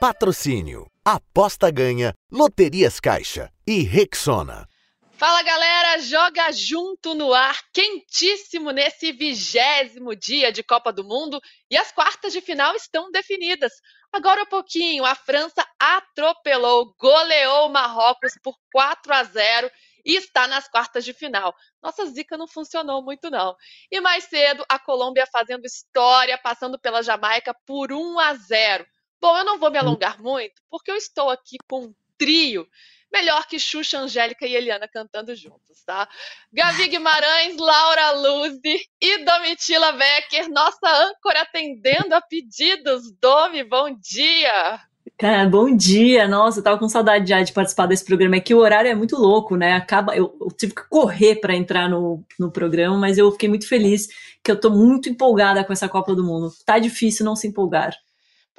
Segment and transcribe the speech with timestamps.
[0.00, 0.88] Patrocínio.
[1.04, 2.14] Aposta ganha.
[2.30, 3.52] Loterias Caixa.
[3.66, 4.68] E Rexona.
[5.10, 11.76] Fala galera, joga junto no ar, quentíssimo nesse vigésimo dia de Copa do Mundo e
[11.76, 13.72] as quartas de final estão definidas.
[14.12, 19.68] Agora um pouquinho, a França atropelou, goleou o Marrocos por 4 a 0
[20.04, 21.52] e está nas quartas de final.
[21.82, 23.56] Nossa zica não funcionou muito não.
[23.90, 28.86] E mais cedo, a Colômbia fazendo história, passando pela Jamaica por 1 a 0.
[29.20, 32.66] Bom, eu não vou me alongar muito, porque eu estou aqui com um trio
[33.12, 36.08] melhor que Xuxa, Angélica e Eliana cantando juntos, tá?
[36.52, 43.10] Gavi Guimarães, Laura Luzi e Domitila Becker, nossa âncora atendendo a pedidos.
[43.20, 44.80] Domi, bom dia!
[45.16, 46.28] Cara, bom dia!
[46.28, 48.36] Nossa, eu tava com saudade já de participar desse programa.
[48.36, 49.72] É que o horário é muito louco, né?
[49.72, 53.66] Acaba, eu, eu tive que correr para entrar no, no programa, mas eu fiquei muito
[53.66, 54.06] feliz
[54.44, 56.52] que eu tô muito empolgada com essa Copa do Mundo.
[56.64, 57.96] Tá difícil não se empolgar.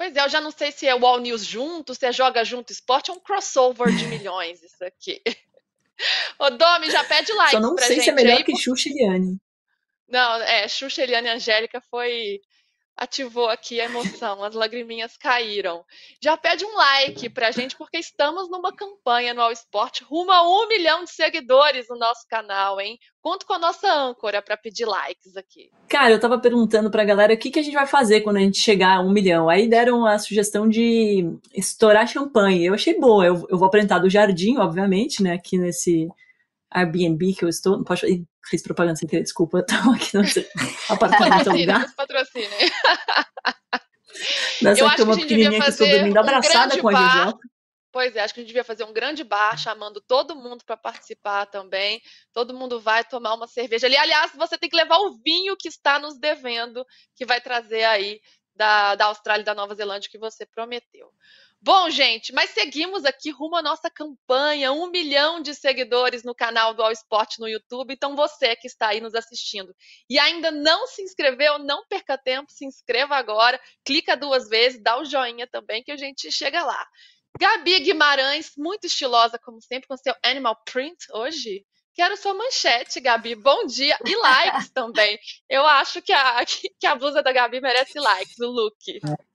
[0.00, 2.42] Pois é, eu já não sei se é o All News junto, se é Joga
[2.42, 5.20] Junto Esporte, é um crossover de milhões isso aqui.
[6.38, 8.88] Ô, Domi, já pede like Só não sei gente se é melhor aí, que Xuxa
[8.88, 9.38] e Liane.
[10.08, 12.40] Não, é, Xuxa, Eliane e Angélica foi
[13.00, 15.82] ativou aqui a emoção, as lagriminhas caíram.
[16.22, 20.42] Já pede um like pra gente, porque estamos numa campanha no All Sport rumo a
[20.46, 22.98] um milhão de seguidores no nosso canal, hein?
[23.22, 25.70] Conto com a nossa âncora para pedir likes aqui.
[25.88, 28.40] Cara, eu tava perguntando pra galera o que, que a gente vai fazer quando a
[28.40, 29.48] gente chegar a um milhão.
[29.48, 32.66] Aí deram a sugestão de estourar champanhe.
[32.66, 33.24] Eu achei boa.
[33.24, 35.32] Eu, eu vou apresentar do jardim, obviamente, né?
[35.32, 36.06] Aqui nesse
[36.70, 37.78] Airbnb que eu estou.
[37.78, 38.06] Não posso.
[38.46, 39.60] Fiz propaganda sem querer, desculpa.
[39.66, 42.70] Estamos aqui no apartamento nos patrocinem.
[44.62, 46.66] Nessa Eu acho que cama a gente devia pequenininha que estou fazer dormindo um abraçada
[46.66, 47.24] grande com a bar.
[47.24, 47.38] Jojo.
[47.92, 50.76] Pois é, acho que a gente devia fazer um grande bar, chamando todo mundo para
[50.76, 52.00] participar também.
[52.32, 53.96] Todo mundo vai tomar uma cerveja ali.
[53.96, 56.84] Aliás, você tem que levar o vinho que está nos devendo,
[57.16, 58.20] que vai trazer aí
[58.54, 61.10] da, da Austrália e da Nova Zelândia que você prometeu.
[61.62, 66.72] Bom, gente, mas seguimos aqui rumo à nossa campanha, um milhão de seguidores no canal
[66.72, 67.92] do All Sport no YouTube.
[67.92, 69.74] Então, você que está aí nos assistindo
[70.08, 74.98] e ainda não se inscreveu, não perca tempo, se inscreva agora, clica duas vezes, dá
[74.98, 76.88] o joinha também, que a gente chega lá.
[77.38, 81.66] Gabi Guimarães, muito estilosa, como sempre, com seu animal print hoje.
[82.00, 83.34] Quero sua manchete, Gabi.
[83.34, 83.94] Bom dia.
[84.06, 85.18] E likes também.
[85.46, 86.42] Eu acho que a,
[86.80, 88.74] que a blusa da Gabi merece likes, o look.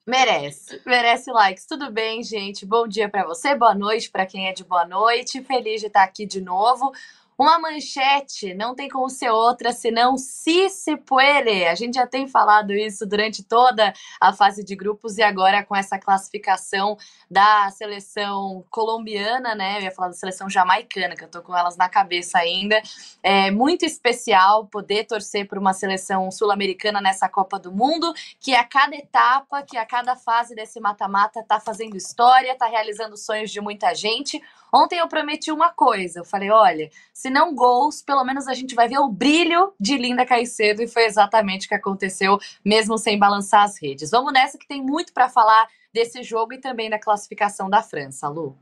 [0.04, 1.68] Merece, merece likes.
[1.68, 2.66] Tudo bem, gente?
[2.66, 5.44] Bom dia para você, boa noite para quem é de boa noite.
[5.44, 6.92] Feliz de estar aqui de novo.
[7.38, 11.66] Uma manchete não tem como ser outra senão se se puede.
[11.66, 15.76] A gente já tem falado isso durante toda a fase de grupos e agora com
[15.76, 16.98] essa classificação
[17.30, 19.80] da seleção colombiana, né?
[19.80, 22.82] Eu ia falar da seleção jamaicana, que eu tô com elas na cabeça ainda.
[23.22, 28.64] É muito especial poder torcer por uma seleção sul-americana nessa Copa do Mundo, que a
[28.64, 33.60] cada etapa, que a cada fase desse mata-mata tá fazendo história, tá realizando sonhos de
[33.60, 34.42] muita gente.
[34.76, 38.76] Ontem eu prometi uma coisa, eu falei, olha, se não gols, pelo menos a gente
[38.76, 43.18] vai ver o brilho de Linda Caicedo e foi exatamente o que aconteceu, mesmo sem
[43.18, 44.12] balançar as redes.
[44.12, 48.28] Vamos nessa que tem muito para falar desse jogo e também da classificação da França,
[48.28, 48.54] Lu.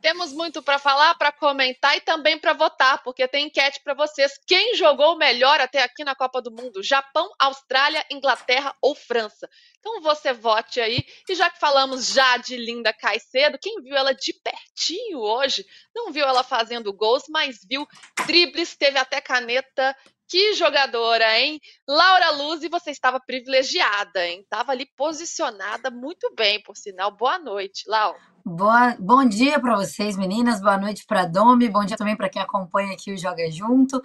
[0.00, 4.38] Temos muito para falar, para comentar e também para votar, porque tem enquete para vocês.
[4.46, 6.82] Quem jogou melhor até aqui na Copa do Mundo?
[6.82, 9.48] Japão, Austrália, Inglaterra ou França?
[9.80, 11.04] Então você vote aí.
[11.28, 15.64] E já que falamos já de Linda Caicedo, quem viu ela de pertinho hoje,
[15.94, 17.86] não viu ela fazendo gols, mas viu
[18.26, 19.96] dribles, teve até caneta.
[20.28, 21.60] Que jogadora, hein?
[21.86, 24.40] Laura Luz, e você estava privilegiada, hein?
[24.40, 27.12] Estava ali posicionada muito bem, por sinal.
[27.12, 28.35] Boa noite, Laura.
[28.50, 30.60] Boa, bom dia para vocês, meninas.
[30.60, 31.68] Boa noite para Domi.
[31.68, 34.00] Bom dia também para quem acompanha aqui o Joga Junto.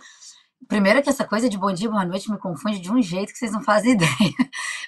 [0.68, 3.38] Primeiro que essa coisa de bom dia, boa noite me confunde de um jeito que
[3.38, 4.34] vocês não fazem ideia.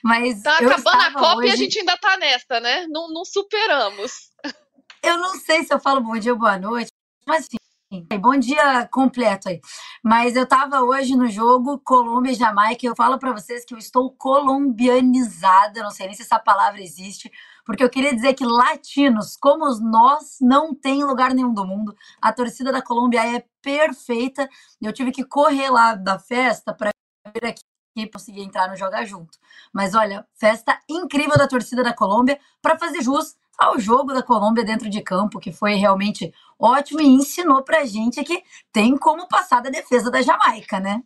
[0.03, 2.87] Mas Tá acabando a Copa e a hoje- gente ainda tá nessa, né?
[2.87, 4.31] Não, não superamos.
[5.03, 6.89] Eu não sei se eu falo bom dia, boa noite,
[7.27, 7.45] mas
[7.91, 8.07] enfim.
[8.21, 9.59] Bom dia completo aí.
[10.01, 12.85] Mas eu tava hoje no jogo Colômbia e Jamaica.
[12.85, 15.83] e Eu falo para vocês que eu estou colombianizada.
[15.83, 17.29] Não sei nem se essa palavra existe,
[17.65, 21.95] porque eu queria dizer que latinos, como nós, não tem em lugar nenhum do mundo.
[22.21, 24.47] A torcida da Colômbia é perfeita.
[24.81, 26.91] Eu tive que correr lá da festa para
[27.33, 27.61] vir aqui
[27.95, 29.37] e conseguir entrar no Joga Junto.
[29.71, 34.63] Mas olha, festa incrível da torcida da Colômbia para fazer jus ao jogo da Colômbia
[34.63, 39.61] dentro de campo, que foi realmente ótimo e ensinou pra gente que tem como passar
[39.61, 41.03] da defesa da Jamaica, né?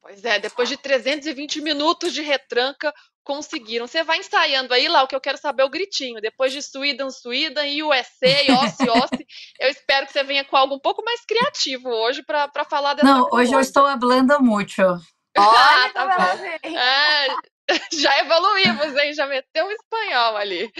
[0.00, 2.94] Pois é, depois de 320 minutos de retranca,
[3.28, 3.86] conseguiram.
[3.86, 6.18] Você vai ensaiando aí, lá o que eu quero saber é o gritinho.
[6.18, 9.26] Depois de Sweden, Sweden, USA, Ossi, Ossi,
[9.60, 13.06] eu espero que você venha com algo um pouco mais criativo hoje para falar dessa
[13.06, 14.80] Não, hoje eu estou hablando muito.
[15.36, 16.44] Olha tá como ela bom.
[16.78, 17.26] É,
[17.92, 19.12] Já evoluímos, hein?
[19.12, 20.72] Já meteu um espanhol ali.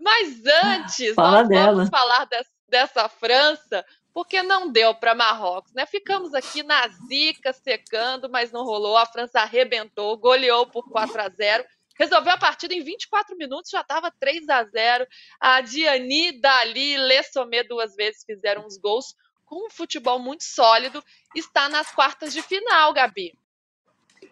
[0.00, 1.72] Mas antes, Fala nós dela.
[1.76, 5.86] vamos falar des- dessa França, porque não deu para Marrocos, né?
[5.86, 8.96] Ficamos aqui na zica, secando, mas não rolou.
[8.96, 11.64] A França arrebentou, goleou por 4 a 0
[11.98, 15.06] Resolveu a partida em 24 minutos, já estava 3 a 0
[15.40, 19.14] A Diani, Dali, Lessomé duas vezes fizeram os gols.
[19.44, 21.04] Com um futebol muito sólido,
[21.34, 23.38] está nas quartas de final, Gabi.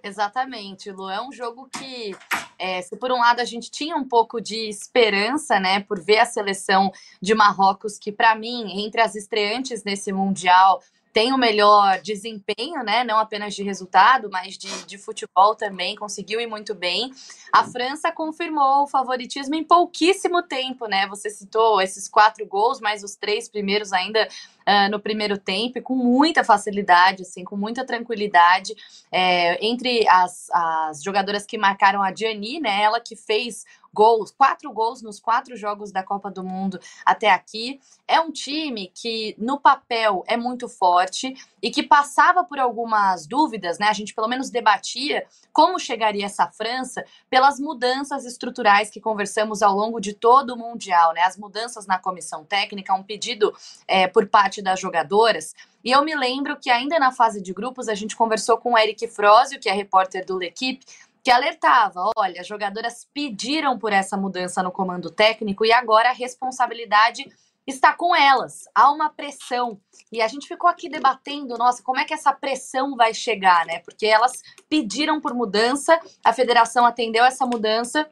[0.03, 1.11] Exatamente, Lu.
[1.11, 2.17] É um jogo que,
[2.59, 6.19] é, se por um lado a gente tinha um pouco de esperança, né, por ver
[6.19, 6.91] a seleção
[7.21, 13.03] de Marrocos, que para mim, entre as estreantes nesse Mundial, tem o melhor desempenho, né?
[13.03, 17.13] Não apenas de resultado, mas de, de futebol também, conseguiu ir muito bem.
[17.53, 21.07] A França confirmou o favoritismo em pouquíssimo tempo, né?
[21.09, 24.29] Você citou esses quatro gols, mas os três primeiros ainda
[24.67, 28.75] uh, no primeiro tempo, com muita facilidade, assim, com muita tranquilidade.
[29.11, 32.83] É, entre as, as jogadoras que marcaram a Gianni, né?
[32.83, 37.81] Ela que fez gols, quatro gols nos quatro jogos da Copa do Mundo até aqui.
[38.07, 43.79] É um time que, no papel, é muito forte e que passava por algumas dúvidas,
[43.79, 43.89] né?
[43.89, 49.75] A gente pelo menos debatia como chegaria essa França pelas mudanças estruturais que conversamos ao
[49.75, 51.23] longo de todo o Mundial, né?
[51.23, 53.55] As mudanças na comissão técnica, um pedido
[53.87, 55.55] é, por parte das jogadoras.
[55.85, 58.79] E eu me lembro que ainda na fase de grupos a gente conversou com o
[58.79, 60.85] Eric Frozio, que é repórter do L'Equipe,
[61.23, 66.15] que alertava: olha, as jogadoras pediram por essa mudança no comando técnico e agora a
[66.15, 67.25] responsabilidade
[67.67, 68.65] está com elas.
[68.75, 69.81] Há uma pressão.
[70.13, 73.79] E a gente ficou aqui debatendo, nossa, como é que essa pressão vai chegar, né?
[73.81, 78.09] Porque elas pediram por mudança, a federação atendeu essa mudança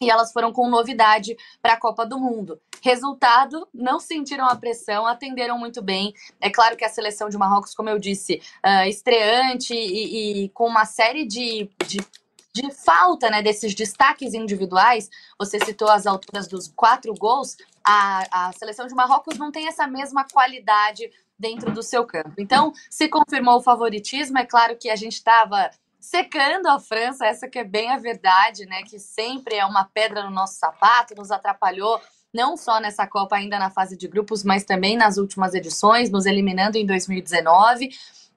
[0.00, 2.60] e elas foram com novidade para a Copa do Mundo.
[2.82, 6.14] Resultado, não sentiram a pressão, atenderam muito bem.
[6.40, 10.66] É claro que a seleção de Marrocos, como eu disse, uh, estreante e, e, com
[10.66, 11.98] uma série de, de
[12.52, 15.08] de falta né, desses destaques individuais,
[15.38, 19.86] você citou as alturas dos quatro gols, a, a seleção de Marrocos não tem essa
[19.86, 21.08] mesma qualidade
[21.38, 22.34] dentro do seu campo.
[22.38, 25.70] Então, se confirmou o favoritismo, é claro que a gente estava
[26.00, 28.82] secando a França, essa que é bem a verdade, né?
[28.82, 32.00] Que sempre é uma pedra no nosso sapato, nos atrapalhou
[32.32, 36.26] não só nessa Copa ainda na fase de grupos, mas também nas últimas edições, nos
[36.26, 37.90] eliminando em 2019.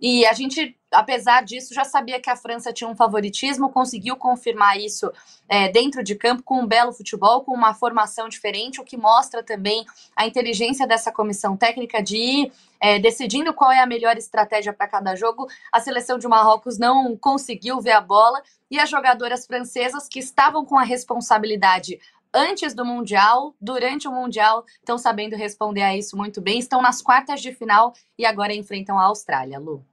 [0.05, 4.77] E a gente, apesar disso, já sabia que a França tinha um favoritismo, conseguiu confirmar
[4.77, 5.09] isso
[5.47, 9.41] é, dentro de campo com um belo futebol, com uma formação diferente, o que mostra
[9.41, 12.51] também a inteligência dessa comissão técnica de ir
[12.81, 15.47] é, decidindo qual é a melhor estratégia para cada jogo.
[15.71, 20.65] A seleção de Marrocos não conseguiu ver a bola e as jogadoras francesas que estavam
[20.65, 21.97] com a responsabilidade
[22.33, 26.59] antes do Mundial, durante o Mundial, estão sabendo responder a isso muito bem.
[26.59, 29.85] Estão nas quartas de final e agora enfrentam a Austrália, Lu.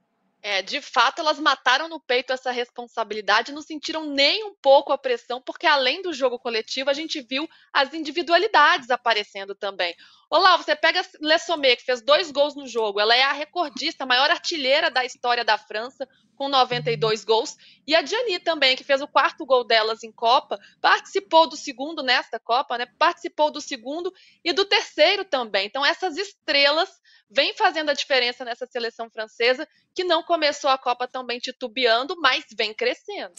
[0.43, 4.97] É, de fato, elas mataram no peito essa responsabilidade, não sentiram nem um pouco a
[4.97, 9.95] pressão, porque além do jogo coletivo, a gente viu as individualidades aparecendo também.
[10.33, 14.05] Olá, você pega a Lessomé, que fez dois gols no jogo, ela é a recordista,
[14.05, 16.07] a maior artilheira da história da França,
[16.37, 20.57] com 92 gols, e a Gianni também, que fez o quarto gol delas em Copa,
[20.79, 22.85] participou do segundo nesta Copa, né?
[22.97, 24.09] Participou do segundo
[24.41, 25.67] e do terceiro também.
[25.67, 26.89] Então, essas estrelas
[27.29, 32.45] vêm fazendo a diferença nessa seleção francesa, que não começou a Copa também titubeando, mas
[32.57, 33.33] vem crescendo.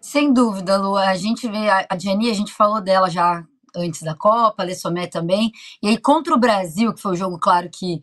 [0.00, 0.96] Sem dúvida, Lu.
[0.96, 3.44] A gente vê a Gianni, a gente falou dela já
[3.76, 5.52] antes da Copa, a Lessomé também.
[5.82, 8.00] E aí, contra o Brasil, que foi o jogo, claro, que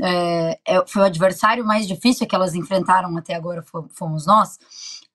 [0.00, 4.58] é, foi o adversário mais difícil que elas enfrentaram até agora, fomos nós,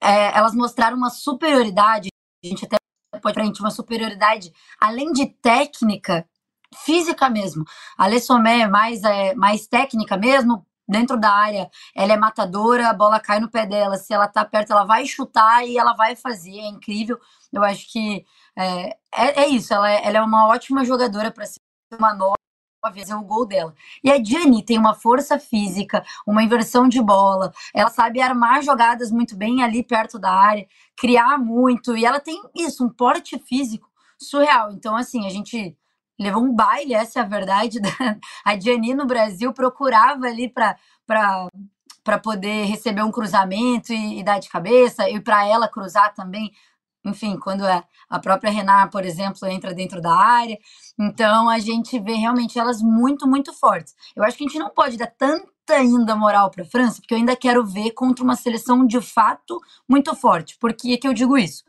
[0.01, 2.09] é, elas mostraram uma superioridade,
[2.43, 2.77] a gente até
[3.21, 6.25] pode frente, uma superioridade, além de técnica,
[6.85, 7.65] física mesmo.
[7.97, 12.93] A Lessomé é mais, é mais técnica mesmo, dentro da área, ela é matadora, a
[12.93, 16.15] bola cai no pé dela, se ela tá perto, ela vai chutar e ela vai
[16.15, 17.19] fazer, é incrível.
[17.53, 18.25] Eu acho que
[18.57, 21.59] é, é, é isso, ela é, ela é uma ótima jogadora para ser
[21.97, 22.33] uma nova
[22.81, 23.73] fazer o gol dela.
[24.03, 29.11] E a Gianni tem uma força física, uma inversão de bola, ela sabe armar jogadas
[29.11, 30.65] muito bem ali perto da área,
[30.95, 34.71] criar muito, e ela tem isso, um porte físico surreal.
[34.71, 35.77] Então, assim, a gente
[36.19, 37.79] levou um baile, essa é a verdade.
[38.45, 44.49] A Gianni no Brasil procurava ali para poder receber um cruzamento e, e dar de
[44.49, 46.51] cabeça, e para ela cruzar também
[47.05, 50.57] enfim, quando a, a própria Renan, por exemplo, entra dentro da área.
[50.99, 53.95] Então a gente vê realmente elas muito, muito fortes.
[54.15, 57.13] Eu acho que a gente não pode dar tanta ainda moral para a França, porque
[57.13, 60.57] eu ainda quero ver contra uma seleção de fato muito forte.
[60.57, 61.63] Por que, que eu digo isso?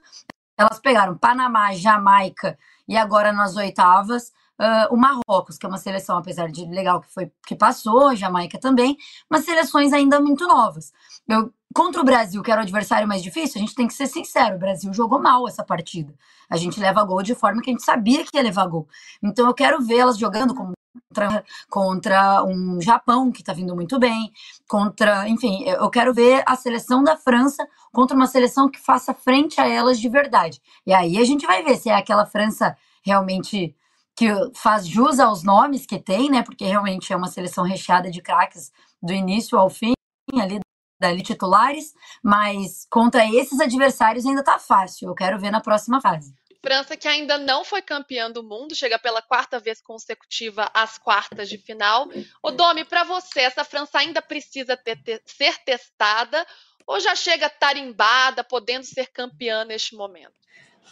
[0.56, 4.32] Elas pegaram Panamá, Jamaica e agora nas oitavas.
[4.60, 8.58] Uh, o Marrocos, que é uma seleção, apesar de legal que foi que passou, Jamaica
[8.58, 8.96] também,
[9.28, 10.92] mas seleções ainda muito novas.
[11.26, 14.08] Eu Contra o Brasil, que era o adversário mais difícil, a gente tem que ser
[14.08, 16.12] sincero: o Brasil jogou mal essa partida.
[16.48, 18.88] A gente leva gol de forma que a gente sabia que ia levar gol.
[19.22, 24.32] Então eu quero vê-las jogando contra, contra um Japão que está vindo muito bem,
[24.68, 29.60] contra, enfim, eu quero ver a seleção da França contra uma seleção que faça frente
[29.60, 30.60] a elas de verdade.
[30.84, 33.76] E aí a gente vai ver se é aquela França realmente
[34.20, 36.42] que faz jus aos nomes que tem, né?
[36.42, 38.70] Porque realmente é uma seleção recheada de craques
[39.02, 39.94] do início ao fim,
[40.38, 40.60] ali
[41.00, 45.08] dali titulares, mas contra esses adversários ainda tá fácil.
[45.08, 46.34] Eu quero ver na próxima fase.
[46.62, 51.48] França que ainda não foi campeã do mundo, chega pela quarta vez consecutiva às quartas
[51.48, 52.06] de final.
[52.42, 56.46] O Domi, para você, essa França ainda precisa ter, ter, ser testada
[56.86, 60.34] ou já chega tarimbada, podendo ser campeã neste momento?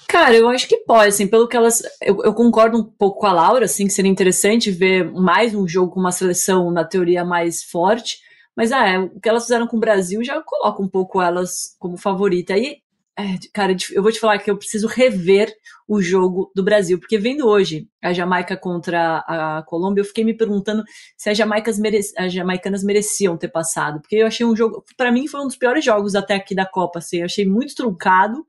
[0.06, 1.82] Cara, eu acho que pode, assim, pelo que elas.
[2.00, 5.66] Eu, eu, concordo um pouco com a Laura, assim, que seria interessante ver mais um
[5.66, 8.18] jogo com uma seleção, na teoria, mais forte.
[8.56, 11.76] Mas ah, é, o que elas fizeram com o Brasil já coloca um pouco elas
[11.78, 12.54] como favorita.
[12.54, 12.78] Aí,
[13.18, 15.52] é, cara, eu vou te falar que eu preciso rever
[15.88, 20.36] o jogo do Brasil, porque vendo hoje a Jamaica contra a Colômbia, eu fiquei me
[20.36, 20.84] perguntando
[21.16, 21.80] se as, Jamaicas
[22.16, 25.56] as jamaicanas mereciam ter passado, porque eu achei um jogo, para mim foi um dos
[25.56, 28.46] piores jogos até aqui da Copa, assim, eu achei muito truncado,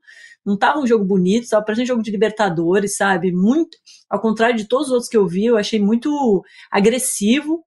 [0.50, 3.32] não tava um jogo bonito, tava parecendo um jogo de Libertadores, sabe?
[3.32, 3.78] Muito,
[4.08, 7.64] ao contrário de todos os outros que eu vi, eu achei muito agressivo,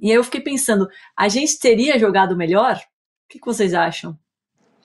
[0.00, 2.76] e aí eu fiquei pensando, a gente teria jogado melhor?
[2.76, 4.18] O que, que vocês acham?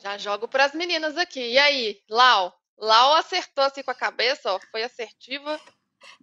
[0.01, 1.39] Já jogo para as meninas aqui.
[1.39, 2.53] E aí, Lau?
[2.77, 5.60] Lau acertou assim com a cabeça, ó, foi assertiva.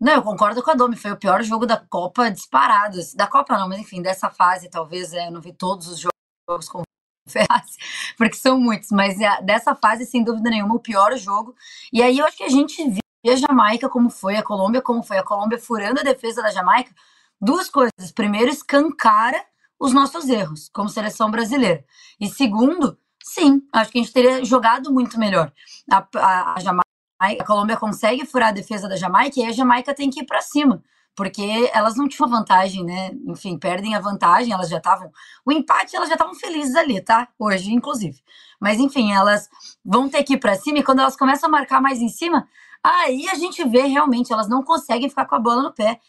[0.00, 2.98] Não, eu concordo com a Domi, foi o pior jogo da Copa disparado.
[3.14, 6.68] Da Copa não, mas enfim, dessa fase, talvez, é, eu não vi todos os jogos
[6.68, 6.82] com
[8.16, 11.54] Porque são muitos, mas é, dessa fase, sem dúvida nenhuma, o pior jogo.
[11.92, 15.02] E aí eu acho que a gente viu a Jamaica como foi, a Colômbia como
[15.02, 16.94] foi, a Colômbia furando a defesa da Jamaica,
[17.40, 18.12] duas coisas.
[18.14, 19.42] Primeiro, escancara
[19.78, 21.84] os nossos erros como seleção brasileira.
[22.20, 25.52] E segundo, sim, acho que a gente teria jogado muito melhor.
[25.90, 26.84] A, a, a Jamaica,
[27.20, 30.40] a Colômbia consegue furar a defesa da Jamaica e a Jamaica tem que ir para
[30.40, 30.82] cima.
[31.16, 33.10] Porque elas não tinham vantagem, né?
[33.26, 35.10] Enfim, perdem a vantagem, elas já estavam.
[35.44, 37.28] O empate, elas já estavam felizes ali, tá?
[37.38, 38.20] Hoje, inclusive.
[38.60, 39.48] Mas, enfim, elas
[39.84, 42.48] vão ter que ir para cima e quando elas começam a marcar mais em cima,
[42.82, 46.00] aí a gente vê realmente, elas não conseguem ficar com a bola no pé.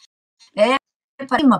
[0.55, 0.75] É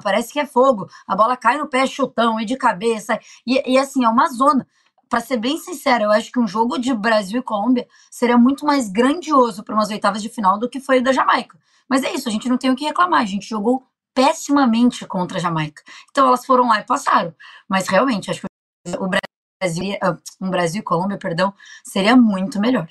[0.04, 0.88] parece que é fogo.
[1.08, 3.20] A bola cai no pé, chutão, e de cabeça.
[3.46, 4.68] E, e assim, é uma zona.
[5.16, 8.66] Para ser bem sincero, eu acho que um jogo de Brasil e Colômbia seria muito
[8.66, 11.58] mais grandioso para umas oitavas de final do que foi o da Jamaica.
[11.88, 13.22] Mas é isso, a gente não tem o que reclamar.
[13.22, 15.82] A gente jogou pessimamente contra a Jamaica.
[16.12, 17.34] Então elas foram lá e passaram.
[17.66, 21.54] Mas realmente, acho que o Brasil, ah, um Brasil e Colômbia, perdão,
[21.86, 22.90] seria muito melhor.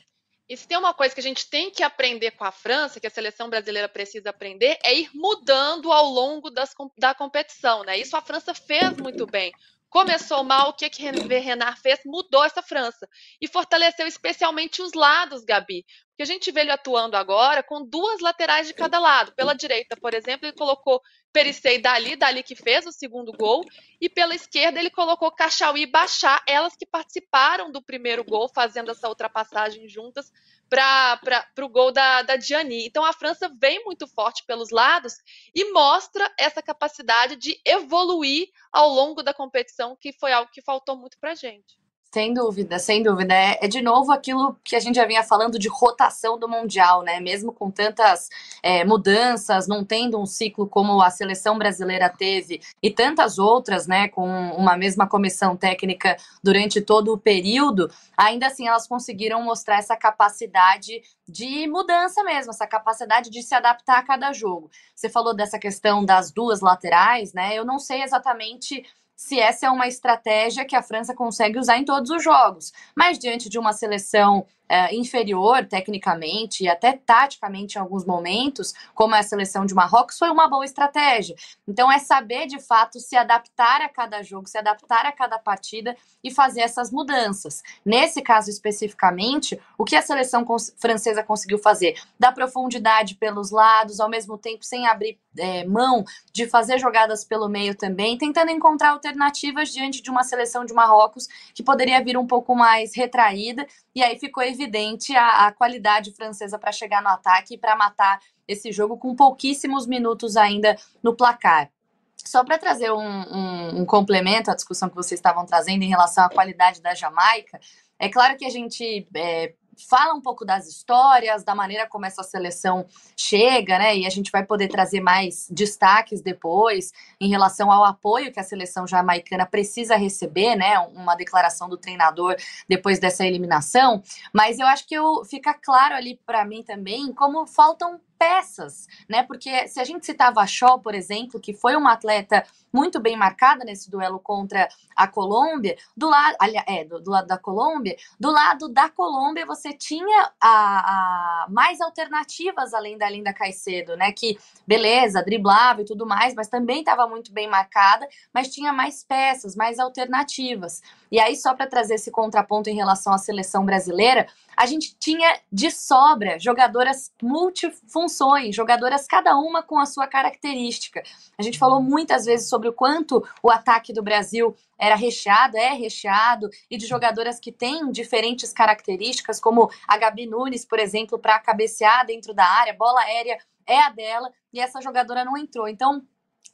[0.49, 3.07] E se tem uma coisa que a gente tem que aprender com a França, que
[3.07, 7.99] a seleção brasileira precisa aprender, é ir mudando ao longo das, da competição, né?
[7.99, 9.53] Isso a França fez muito bem.
[9.95, 12.01] Começou mal, o que que Renard fez?
[12.05, 13.09] Mudou essa França
[13.41, 15.85] e fortaleceu especialmente os lados, Gabi.
[16.09, 19.33] Porque a gente vê ele atuando agora com duas laterais de cada lado.
[19.37, 21.01] Pela direita, por exemplo, ele colocou
[21.33, 23.65] Perissei Dali, Dali que fez o segundo gol,
[24.01, 28.91] e pela esquerda ele colocou Cachauí e Bachá, elas que participaram do primeiro gol, fazendo
[28.91, 30.29] essa ultrapassagem juntas
[30.69, 32.87] para o gol da, da Diani.
[32.87, 35.15] Então a França vem muito forte pelos lados
[35.55, 40.97] e mostra essa capacidade de evoluir ao longo da competição, que foi algo que faltou
[40.97, 41.79] muito para a gente.
[42.15, 43.35] Sem dúvida, sem dúvida.
[43.35, 47.03] É, é, de novo aquilo que a gente já vinha falando de rotação do Mundial,
[47.03, 47.19] né?
[47.19, 48.29] Mesmo com tantas
[48.63, 54.07] é, mudanças, não tendo um ciclo como a seleção brasileira teve e tantas outras, né?
[54.07, 59.97] Com uma mesma comissão técnica durante todo o período, ainda assim elas conseguiram mostrar essa
[59.97, 64.71] capacidade de mudança mesmo, essa capacidade de se adaptar a cada jogo.
[64.95, 67.59] Você falou dessa questão das duas laterais, né?
[67.59, 68.85] Eu não sei exatamente
[69.17, 72.73] se essa é uma estratégia que a França consegue usar em todos os jogos.
[72.97, 79.15] Mas diante de uma seleção é, inferior tecnicamente e até taticamente em alguns momentos, como
[79.15, 81.35] é a seleção de Marrocos, foi uma boa estratégia.
[81.67, 85.97] Então é saber de fato se adaptar a cada jogo, se adaptar a cada partida
[86.23, 87.63] e fazer essas mudanças.
[87.85, 90.47] Nesse caso especificamente, o que a seleção
[90.79, 92.01] francesa conseguiu fazer?
[92.19, 97.49] Dar profundidade pelos lados, ao mesmo tempo sem abrir é, mão de fazer jogadas pelo
[97.49, 102.27] meio também, tentando encontrar alternativas diante de uma seleção de Marrocos que poderia vir um
[102.27, 107.55] pouco mais retraída, e aí ficou evidente a, a qualidade francesa para chegar no ataque
[107.55, 111.71] e para matar esse jogo com pouquíssimos minutos ainda no placar.
[112.17, 116.25] Só para trazer um, um, um, complemento à discussão que vocês estavam trazendo em relação
[116.25, 117.61] à qualidade da Jamaica,
[117.99, 119.55] é claro que a gente é,
[119.89, 123.97] fala um pouco das histórias, da maneira como essa seleção chega, né?
[123.97, 128.45] E a gente vai poder trazer mais destaques depois em relação ao apoio que a
[128.45, 130.79] seleção jamaicana precisa receber, né?
[130.79, 132.37] Uma declaração do treinador
[132.69, 134.03] depois dessa eliminação.
[134.33, 139.23] Mas eu acho que eu, fica claro ali para mim também como faltam peças, né?
[139.23, 143.17] Porque se a gente citava a Shaw, por exemplo, que foi uma atleta muito bem
[143.17, 148.33] marcada nesse duelo contra a Colômbia, do lado, é, do, do, lado da Colômbia, do
[148.33, 154.11] lado da Colômbia você tinha a, a, mais alternativas além da Linda Caicedo, né?
[154.11, 159.05] Que beleza, driblava e tudo mais, mas também estava muito bem marcada, mas tinha mais
[159.05, 160.83] peças, mais alternativas.
[161.13, 164.27] E aí, só para trazer esse contraponto em relação à seleção brasileira,
[164.57, 171.03] a gente tinha de sobra jogadoras multifunções, jogadoras cada uma com a sua característica.
[171.39, 175.73] A gente falou muitas vezes sobre o quanto o ataque do Brasil era recheado, é
[175.73, 181.39] recheado, e de jogadoras que têm diferentes características, como a Gabi Nunes, por exemplo, para
[181.39, 185.69] cabecear dentro da área, bola aérea é a dela, e essa jogadora não entrou.
[185.69, 186.03] Então,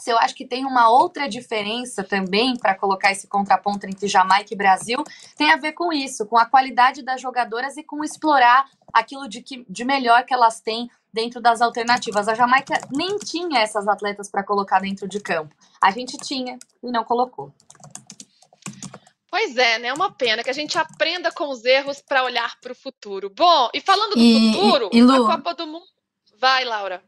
[0.08, 4.56] eu acho que tem uma outra diferença também para colocar esse contraponto entre Jamaica e
[4.56, 5.02] Brasil,
[5.36, 9.42] tem a ver com isso, com a qualidade das jogadoras e com explorar aquilo de,
[9.42, 12.28] que, de melhor que elas têm dentro das alternativas.
[12.28, 15.54] A Jamaica nem tinha essas atletas para colocar dentro de campo.
[15.82, 17.52] A gente tinha e não colocou.
[19.30, 19.88] Pois é, né?
[19.88, 23.30] É uma pena que a gente aprenda com os erros para olhar para o futuro.
[23.30, 25.26] Bom, e falando do E- futuro, e- e Lu?
[25.26, 25.84] a Copa do Mundo.
[26.38, 27.02] Vai, Laura.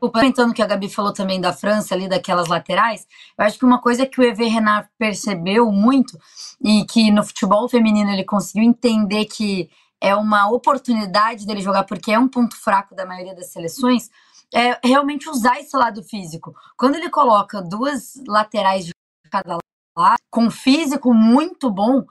[0.00, 3.80] Comentando que a Gabi falou também da França ali, daquelas laterais, eu acho que uma
[3.80, 6.18] coisa que o Hervé Renard percebeu muito
[6.62, 9.68] e que no futebol feminino ele conseguiu entender que
[10.00, 14.10] é uma oportunidade dele jogar, porque é um ponto fraco da maioria das seleções,
[14.54, 16.54] é realmente usar esse lado físico.
[16.76, 18.92] Quando ele coloca duas laterais de
[19.30, 19.58] cada
[19.96, 22.04] lado, com físico muito bom,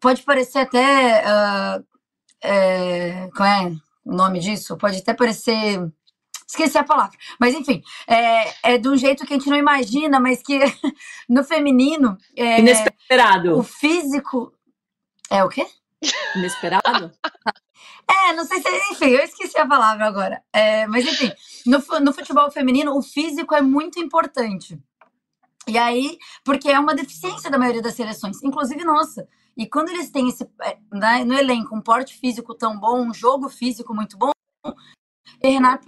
[0.00, 1.24] pode parecer até.
[1.24, 1.80] ah,
[2.42, 3.72] é, qual é
[4.04, 4.76] o nome disso?
[4.76, 5.80] Pode até parecer.
[6.48, 7.16] Esqueci a palavra.
[7.38, 10.58] Mas enfim, é, é de um jeito que a gente não imagina, mas que
[11.28, 12.16] no feminino.
[12.34, 13.58] é, Inesperado.
[13.58, 14.54] o físico.
[15.30, 15.66] É o quê?
[16.34, 17.12] Inesperado?
[18.10, 18.68] É, não sei se.
[18.90, 20.42] Enfim, eu esqueci a palavra agora.
[20.50, 21.30] É, mas enfim,
[21.66, 24.80] no, no futebol feminino, o físico é muito importante.
[25.66, 29.28] E aí, porque é uma deficiência da maioria das seleções, inclusive nossa.
[29.54, 33.12] E quando eles têm esse, é, né, no elenco um porte físico tão bom, um
[33.12, 34.30] jogo físico muito bom,
[34.64, 34.74] o
[35.42, 35.84] Renato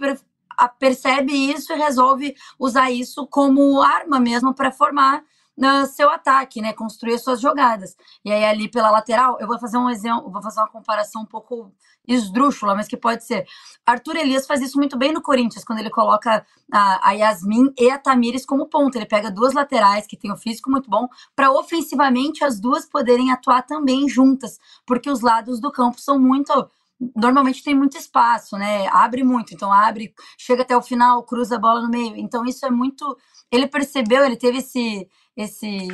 [0.79, 5.23] percebe isso e resolve usar isso como arma mesmo para formar
[5.63, 6.73] ah, seu ataque, né?
[6.73, 7.95] Construir as suas jogadas.
[8.25, 11.25] E aí, ali pela lateral, eu vou fazer um exemplo, vou fazer uma comparação um
[11.25, 11.71] pouco
[12.07, 13.45] esdrúxula, mas que pode ser.
[13.85, 17.91] Arthur Elias faz isso muito bem no Corinthians, quando ele coloca a, a Yasmin e
[17.91, 18.97] a Tamires como ponta.
[18.97, 23.31] Ele pega duas laterais que têm um físico muito bom, para ofensivamente as duas poderem
[23.31, 26.51] atuar também juntas, porque os lados do campo são muito.
[27.15, 28.87] Normalmente tem muito espaço, né?
[28.89, 32.15] Abre muito, então abre, chega até o final, cruza a bola no meio.
[32.15, 33.17] Então isso é muito.
[33.51, 35.87] Ele percebeu, ele teve esse esse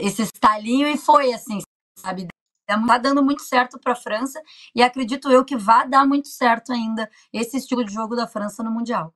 [0.00, 1.58] esse estalinho e foi assim,
[1.98, 2.26] sabe?
[2.66, 4.42] Tá dando muito certo para a França
[4.74, 8.62] e acredito eu que vai dar muito certo ainda esse estilo de jogo da França
[8.62, 9.14] no Mundial.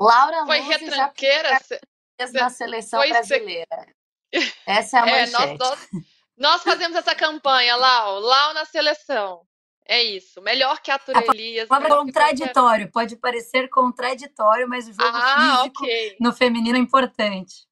[0.00, 1.60] Laura Foi Luz já retranqueira.
[1.60, 3.94] fez na seleção Foi se- brasileira.
[4.66, 5.58] Essa é a É, manchete.
[5.58, 5.88] nós, nós,
[6.36, 8.20] nós fazemos essa campanha, Lau.
[8.20, 9.44] Lau na seleção.
[9.92, 10.40] É isso.
[10.40, 11.66] Melhor que a Arthur Elias.
[11.66, 16.16] Palavra que qualquer- contraditório, pode parecer contraditório, mas o jogo Ah, físico ok.
[16.20, 17.68] no feminino é importante.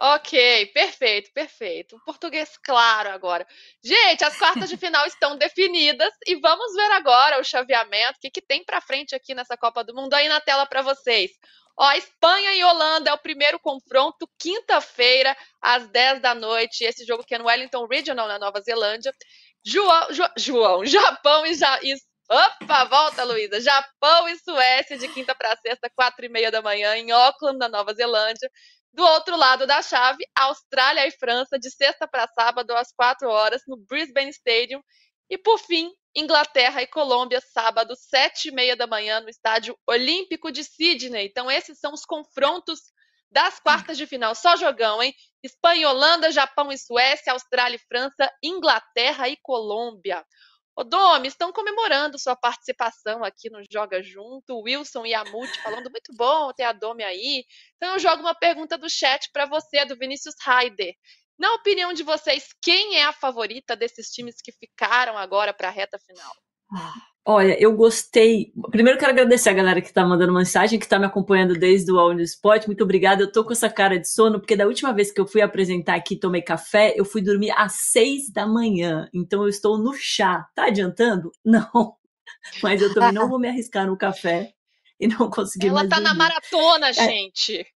[0.00, 1.96] Ok, perfeito, perfeito.
[1.96, 3.44] Um português claro agora.
[3.82, 8.30] Gente, as quartas de final estão definidas e vamos ver agora o chaveamento, o que,
[8.30, 11.32] que tem pra frente aqui nessa Copa do Mundo aí na tela pra vocês.
[11.80, 16.84] Ó, Espanha e Holanda é o primeiro confronto, quinta-feira, às 10 da noite.
[16.84, 19.12] Esse jogo que é no Wellington Regional, na Nova Zelândia.
[19.64, 21.94] João, Jo- João Japão e, ja, e
[22.30, 23.60] Opa, volta, Luísa.
[23.60, 27.68] Japão e Suécia de quinta para sexta, quatro e meia da manhã, em Auckland, na
[27.68, 28.50] Nova Zelândia.
[28.92, 33.62] Do outro lado da chave, Austrália e França, de sexta para sábado, às quatro horas,
[33.66, 34.82] no Brisbane Stadium.
[35.30, 40.52] E, por fim, Inglaterra e Colômbia, sábado, sete e meia da manhã, no Estádio Olímpico
[40.52, 41.26] de Sydney.
[41.26, 42.80] Então, esses são os confrontos
[43.30, 44.34] das quartas de final.
[44.34, 45.14] Só jogão, hein?
[45.42, 50.24] Espanha, Holanda, Japão e Suécia, Austrália e França, Inglaterra e Colômbia.
[50.76, 54.60] Ô, Domi, estão comemorando sua participação aqui no Joga Junto.
[54.60, 57.44] Wilson e a Multi falando muito bom ter a Domi aí.
[57.76, 60.94] Então eu jogo uma pergunta do chat para você, do Vinícius Raider.
[61.38, 65.72] Na opinião de vocês, quem é a favorita desses times que ficaram agora para a
[65.72, 66.32] reta final?
[67.24, 68.52] Olha, eu gostei.
[68.70, 71.98] Primeiro quero agradecer a galera que está mandando mensagem, que está me acompanhando desde o
[71.98, 72.66] All Spot.
[72.66, 73.22] Muito obrigada.
[73.22, 75.94] Eu tô com essa cara de sono, porque da última vez que eu fui apresentar
[75.94, 79.08] aqui tomei café, eu fui dormir às seis da manhã.
[79.12, 80.46] Então eu estou no chá.
[80.54, 81.30] Tá adiantando?
[81.44, 81.96] Não.
[82.62, 84.52] Mas eu também não vou me arriscar no café
[85.00, 85.88] e não conseguir Ela mais.
[85.90, 86.08] tá dormir.
[86.10, 86.92] na maratona, É.
[86.92, 87.66] gente.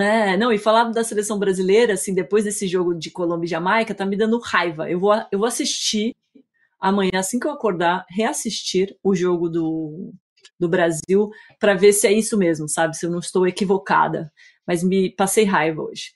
[0.00, 3.94] É, não, e falar da seleção brasileira, assim, depois desse jogo de Colômbia e Jamaica,
[3.94, 4.90] tá me dando raiva.
[4.90, 6.14] Eu vou, eu vou assistir
[6.82, 10.12] amanhã, assim que eu acordar, reassistir o jogo do,
[10.58, 12.96] do Brasil para ver se é isso mesmo, sabe?
[12.96, 14.32] Se eu não estou equivocada.
[14.66, 16.12] Mas me passei raiva hoje.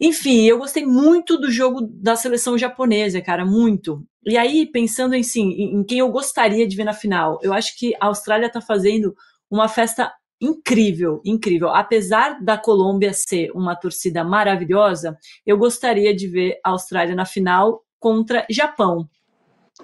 [0.00, 4.06] Enfim, eu gostei muito do jogo da seleção japonesa, cara, muito.
[4.26, 7.52] E aí, pensando em, sim, em, em quem eu gostaria de ver na final, eu
[7.52, 9.14] acho que a Austrália tá fazendo
[9.50, 11.68] uma festa incrível, incrível.
[11.70, 17.82] Apesar da Colômbia ser uma torcida maravilhosa, eu gostaria de ver a Austrália na final
[17.98, 19.08] contra Japão.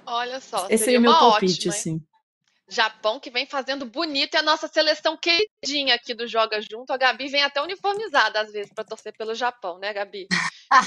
[0.05, 2.01] Olha só, Esse seria é o meu palpite, ótima, assim.
[2.67, 6.91] Japão que vem fazendo bonito e a nossa seleção queridinha aqui do Joga Junto.
[6.91, 10.27] A Gabi vem até uniformizada às vezes para torcer pelo Japão, né, Gabi?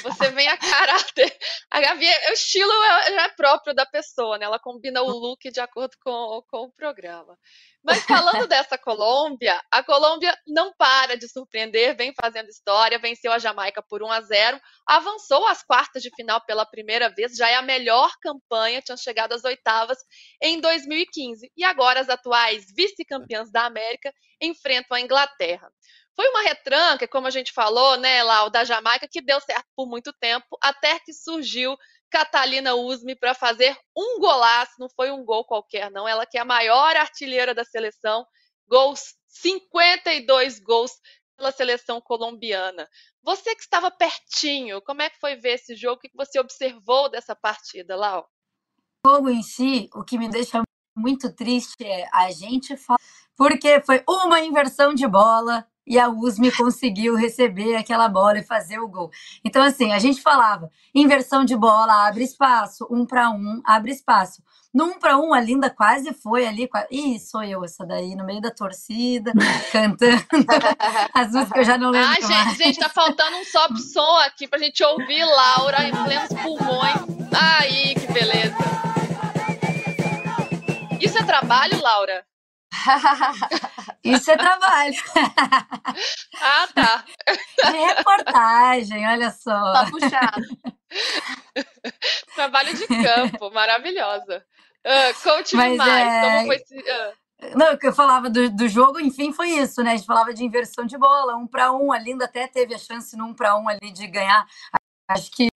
[0.02, 1.36] Você vem a caráter.
[1.70, 4.46] A Gabi, o estilo é, é próprio da pessoa, né?
[4.46, 7.36] Ela combina o look de acordo com, com o programa.
[7.84, 13.38] Mas falando dessa Colômbia, a Colômbia não para de surpreender, vem fazendo história, venceu a
[13.38, 17.54] Jamaica por 1 a 0, avançou às quartas de final pela primeira vez, já é
[17.54, 19.98] a melhor campanha, tinha chegado às oitavas
[20.42, 21.50] em 2015.
[21.56, 25.70] E agora as atuais vice-campeãs da América enfrentam a Inglaterra.
[26.16, 29.86] Foi uma retranca, como a gente falou, né, Lau, da Jamaica, que deu certo por
[29.86, 31.76] muito tempo, até que surgiu
[32.10, 36.08] Catalina Usme para fazer um golaço, não foi um gol qualquer, não.
[36.08, 38.24] Ela que é a maior artilheira da seleção,
[38.66, 40.92] gols, 52 gols
[41.36, 42.88] pela seleção colombiana.
[43.22, 45.96] Você que estava pertinho, como é que foi ver esse jogo?
[45.96, 48.26] O que você observou dessa partida, Lau?
[49.04, 50.62] O jogo em si, o que me deixa
[50.96, 52.98] muito triste é a gente falar,
[53.36, 58.78] porque foi uma inversão de bola e a Usme conseguiu receber aquela bola e fazer
[58.78, 59.10] o gol.
[59.44, 64.42] Então, assim, a gente falava, inversão de bola, abre espaço, um para um, abre espaço.
[64.74, 66.68] No um para um, a Linda quase foi ali.
[66.68, 69.32] qua- Ih, sou eu essa daí, no meio da torcida,
[69.72, 70.22] cantando
[71.14, 72.26] as músicas que eu já não lembro Ai, mais.
[72.48, 76.96] gente, gente, tá faltando um sobe-som aqui pra gente ouvir Laura em plenos pulmões.
[77.58, 78.54] Aí, que beleza.
[81.00, 82.24] Isso é trabalho, Laura?
[84.04, 84.94] Isso é trabalho
[86.40, 87.04] Ah, tá.
[87.70, 89.72] de reportagem, olha só.
[89.72, 90.42] Tá puxado.
[92.34, 94.44] Trabalho de campo, maravilhosa.
[94.84, 96.06] Ah, conte Mas demais.
[96.06, 96.90] é- Como foi esse.
[96.90, 97.12] ah,
[97.56, 99.92] Não, o que eu falava do, do jogo, enfim, foi isso, né?
[99.92, 101.92] A gente falava de inversão de bola, um para um.
[101.92, 104.46] A Linda até teve a chance no um para um ali de ganhar.
[105.08, 105.48] Acho que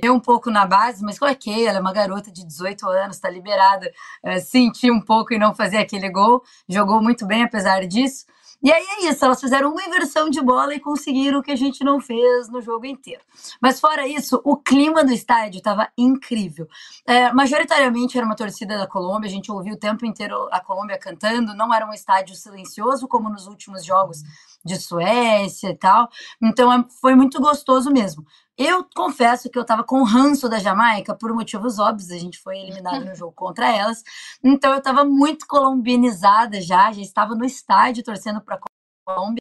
[0.00, 3.30] deu um pouco na base, mas ok, ela é uma garota de 18 anos, tá
[3.30, 3.90] liberada.
[4.22, 6.42] É, sentir um pouco e não fazer aquele gol.
[6.68, 8.26] Jogou muito bem, apesar disso.
[8.62, 11.56] E aí é isso, elas fizeram uma inversão de bola e conseguiram o que a
[11.56, 13.20] gente não fez no jogo inteiro.
[13.60, 16.66] Mas fora isso, o clima do estádio estava incrível.
[17.06, 20.98] É, majoritariamente era uma torcida da Colômbia, a gente ouvia o tempo inteiro a Colômbia
[20.98, 24.22] cantando, não era um estádio silencioso como nos últimos jogos
[24.64, 26.08] de Suécia e tal.
[26.42, 28.24] Então é- foi muito gostoso mesmo.
[28.58, 32.58] Eu confesso que eu estava com ranço da Jamaica por motivos óbvios, a gente foi
[32.58, 34.02] eliminado no jogo contra elas.
[34.42, 38.58] Então eu estava muito colombianizada já, já estava no estádio torcendo para
[39.04, 39.40] Colômbia.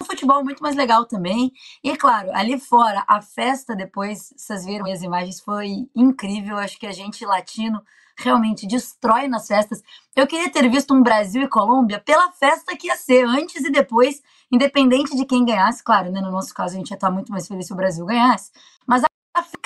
[0.00, 1.52] Um futebol muito mais legal também.
[1.84, 6.56] E claro, ali fora, a festa depois, vocês viram as imagens, foi incrível.
[6.56, 7.82] Acho que a gente latino
[8.18, 9.82] realmente destrói nas festas.
[10.14, 13.70] Eu queria ter visto um Brasil e Colômbia pela festa que ia ser, antes e
[13.70, 15.82] depois, independente de quem ganhasse.
[15.84, 18.04] Claro, né, no nosso caso, a gente ia estar muito mais feliz se o Brasil
[18.06, 18.50] ganhasse.
[18.86, 19.06] Mas a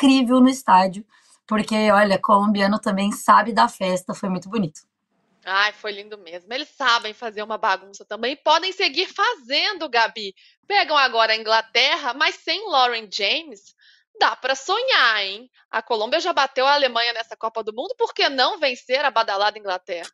[0.00, 1.04] incrível no estádio,
[1.46, 4.80] porque, olha, colombiano também sabe da festa, foi muito bonito.
[5.44, 6.52] Ai, foi lindo mesmo.
[6.52, 10.34] Eles sabem fazer uma bagunça também podem seguir fazendo, Gabi.
[10.66, 13.74] Pegam agora a Inglaterra, mas sem Lauren James,
[14.20, 15.50] dá para sonhar, hein?
[15.70, 19.10] A Colômbia já bateu a Alemanha nessa Copa do Mundo, por que não vencer a
[19.10, 20.10] badalada Inglaterra?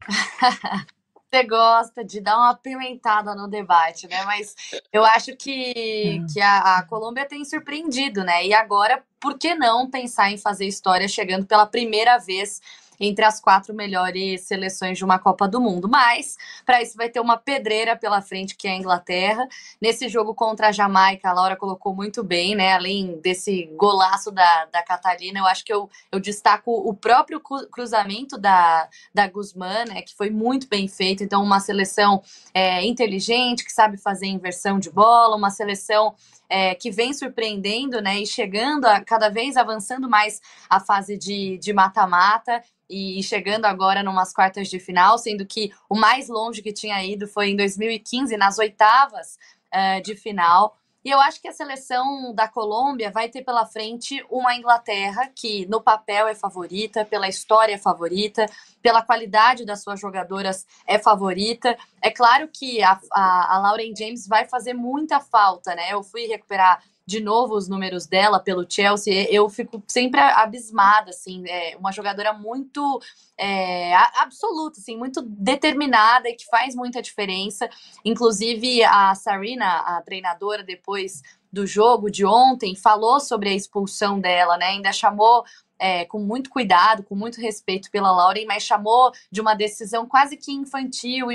[1.34, 4.22] Você gosta de dar uma apimentada no debate, né?
[4.22, 4.54] Mas
[4.92, 8.46] eu acho que, que a, a Colômbia tem surpreendido, né?
[8.46, 12.60] E agora, por que não pensar em fazer história chegando pela primeira vez
[13.00, 15.88] entre as quatro melhores seleções de uma Copa do Mundo?
[15.88, 19.46] Mas, para isso, vai ter uma pedreira pela frente, que é a Inglaterra.
[19.80, 22.74] Nesse jogo contra a Jamaica, a Laura colocou muito bem, né?
[22.74, 27.66] Além desse golaço da, da Catalina, eu acho que eu, eu destaco o próprio cru-
[27.68, 31.22] cruzamento da, da Guzmán, né, que foi muito bem feito.
[31.22, 36.14] Então, uma seleção é, inteligente, que sabe fazer inversão de bola, uma seleção
[36.54, 38.20] é, que vem surpreendendo, né?
[38.20, 40.40] E chegando a cada vez avançando mais
[40.70, 46.28] a fase de mata-mata e chegando agora numas quartas de final, sendo que o mais
[46.28, 49.36] longe que tinha ido foi em 2015, nas oitavas
[49.74, 50.78] uh, de final.
[51.04, 55.66] E eu acho que a seleção da Colômbia vai ter pela frente uma Inglaterra que,
[55.66, 58.46] no papel, é favorita, pela história é favorita,
[58.80, 61.76] pela qualidade das suas jogadoras é favorita.
[62.00, 65.92] É claro que a, a, a Lauren James vai fazer muita falta, né?
[65.92, 71.44] Eu fui recuperar de novo os números dela pelo Chelsea, eu fico sempre abismada, assim,
[71.48, 73.00] é uma jogadora muito
[73.36, 77.68] é, absoluta, assim, muito determinada e que faz muita diferença.
[78.04, 81.22] Inclusive, a Sarina, a treinadora, depois
[81.54, 84.66] do jogo de ontem, falou sobre a expulsão dela, né?
[84.66, 85.44] Ainda chamou
[85.78, 90.36] é, com muito cuidado, com muito respeito pela Lauren, mas chamou de uma decisão quase
[90.36, 91.28] que infantil,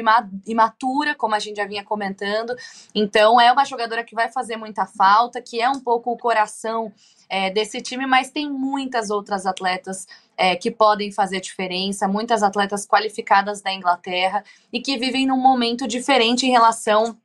[0.46, 2.56] imatura, como a gente já vinha comentando.
[2.94, 6.92] Então, é uma jogadora que vai fazer muita falta, que é um pouco o coração
[7.30, 12.88] é, desse time, mas tem muitas outras atletas é, que podem fazer diferença, muitas atletas
[12.88, 17.16] qualificadas da Inglaterra e que vivem num momento diferente em relação.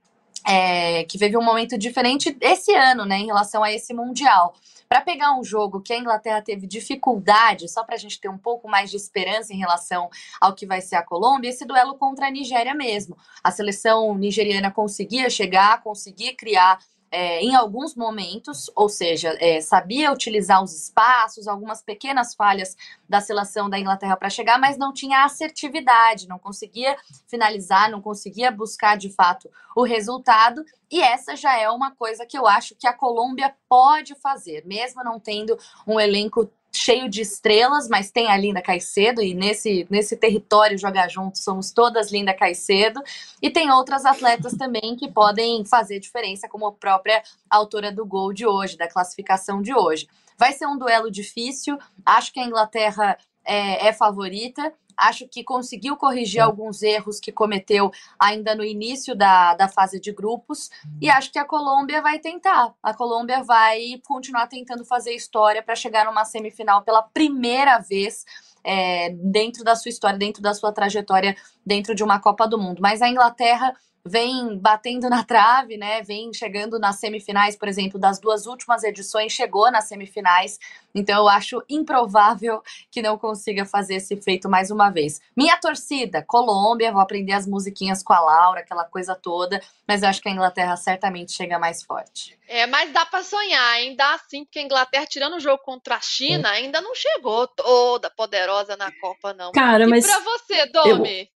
[0.46, 4.54] É, que vive um momento diferente esse ano, né, em relação a esse Mundial.
[4.88, 8.38] Para pegar um jogo que a Inglaterra teve dificuldade, só para a gente ter um
[8.38, 12.26] pouco mais de esperança em relação ao que vai ser a Colômbia, esse duelo contra
[12.26, 13.16] a Nigéria mesmo.
[13.42, 16.78] A seleção nigeriana conseguia chegar, conseguia criar
[17.14, 22.77] é, em alguns momentos, ou seja, é, sabia utilizar os espaços, algumas pequenas falhas
[23.09, 26.96] da seleção da Inglaterra para chegar, mas não tinha assertividade, não conseguia
[27.29, 30.64] finalizar, não conseguia buscar de fato o resultado.
[30.90, 35.05] E essa já é uma coisa que eu acho que a Colômbia pode fazer, mesmo
[35.05, 40.16] não tendo um elenco cheio de estrelas, mas tem a Linda Caicedo, e nesse, nesse
[40.16, 43.02] território jogar junto somos todas Linda Caicedo,
[43.40, 48.32] e tem outras atletas também que podem fazer diferença, como a própria autora do gol
[48.32, 50.08] de hoje, da classificação de hoje.
[50.37, 55.96] Vai ser um duelo difícil, acho que a Inglaterra é, é favorita, acho que conseguiu
[55.96, 61.33] corrigir alguns erros que cometeu ainda no início da, da fase de grupos, e acho
[61.33, 62.74] que a Colômbia vai tentar.
[62.83, 68.24] A Colômbia vai continuar tentando fazer história para chegar numa semifinal pela primeira vez.
[68.66, 72.80] É, dentro da sua história, dentro da sua trajetória, dentro de uma Copa do Mundo.
[72.80, 76.02] Mas a Inglaterra vem batendo na trave, né?
[76.02, 80.58] Vem chegando nas semifinais, por exemplo, das duas últimas edições, chegou nas semifinais.
[80.94, 85.20] Então eu acho improvável que não consiga fazer esse feito mais uma vez.
[85.34, 90.08] Minha torcida, Colômbia, vou aprender as musiquinhas com a Laura, aquela coisa toda, mas eu
[90.08, 92.38] acho que a Inglaterra certamente chega mais forte.
[92.46, 96.00] É, mas dá para sonhar, ainda assim, porque a Inglaterra, tirando o jogo contra a
[96.00, 99.50] China, ainda não chegou toda poderosa na Copa, não.
[99.52, 100.06] Cara, e mas.
[100.06, 101.20] para você, Domi?
[101.20, 101.34] Eu...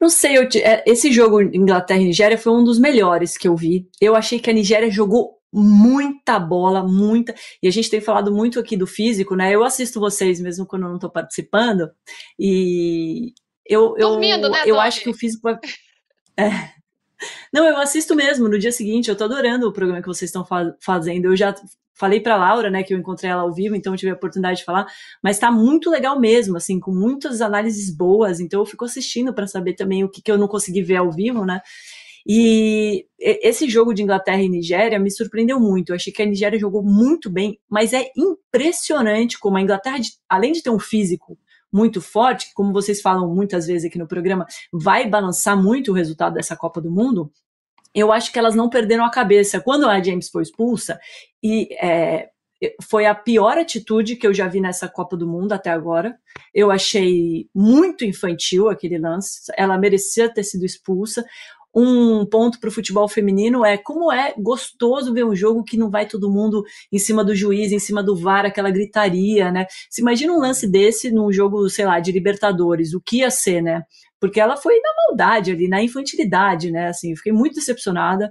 [0.00, 3.54] Não sei, eu, é, esse jogo Inglaterra e Nigéria foi um dos melhores que eu
[3.54, 3.86] vi.
[4.00, 7.34] Eu achei que a Nigéria jogou muita bola, muita.
[7.62, 9.54] E a gente tem falado muito aqui do físico, né?
[9.54, 11.90] Eu assisto vocês mesmo quando eu não estou participando.
[12.38, 13.34] E
[13.66, 15.48] eu, eu, Dormindo, né, eu acho que o físico.
[16.36, 16.70] É.
[17.52, 19.10] Não, eu assisto mesmo no dia seguinte.
[19.10, 21.26] Eu tô adorando o programa que vocês estão fa fazendo.
[21.26, 21.54] Eu já
[22.00, 24.64] falei para Laura, né, que eu encontrei ela ao vivo, então tive a oportunidade de
[24.64, 24.86] falar,
[25.22, 29.46] mas tá muito legal mesmo, assim, com muitas análises boas, então eu fico assistindo para
[29.46, 31.60] saber também o que, que eu não consegui ver ao vivo, né?
[32.26, 35.90] E esse jogo de Inglaterra e Nigéria me surpreendeu muito.
[35.90, 40.52] Eu achei que a Nigéria jogou muito bem, mas é impressionante como a Inglaterra, além
[40.52, 41.38] de ter um físico
[41.72, 46.34] muito forte, como vocês falam muitas vezes aqui no programa, vai balançar muito o resultado
[46.34, 47.32] dessa Copa do Mundo
[47.94, 49.60] eu acho que elas não perderam a cabeça.
[49.60, 50.98] Quando a James foi expulsa,
[51.42, 52.28] e é,
[52.82, 56.16] foi a pior atitude que eu já vi nessa Copa do Mundo até agora.
[56.54, 59.50] Eu achei muito infantil aquele lance.
[59.56, 61.24] Ela merecia ter sido expulsa.
[61.72, 65.88] Um ponto para o futebol feminino é como é gostoso ver um jogo que não
[65.88, 69.66] vai todo mundo em cima do juiz, em cima do VAR, aquela gritaria, né?
[69.88, 73.62] Se imagina um lance desse num jogo, sei lá, de Libertadores, o que ia ser,
[73.62, 73.84] né?
[74.20, 76.88] Porque ela foi na maldade ali, na infantilidade, né?
[76.88, 78.30] Assim, fiquei muito decepcionada.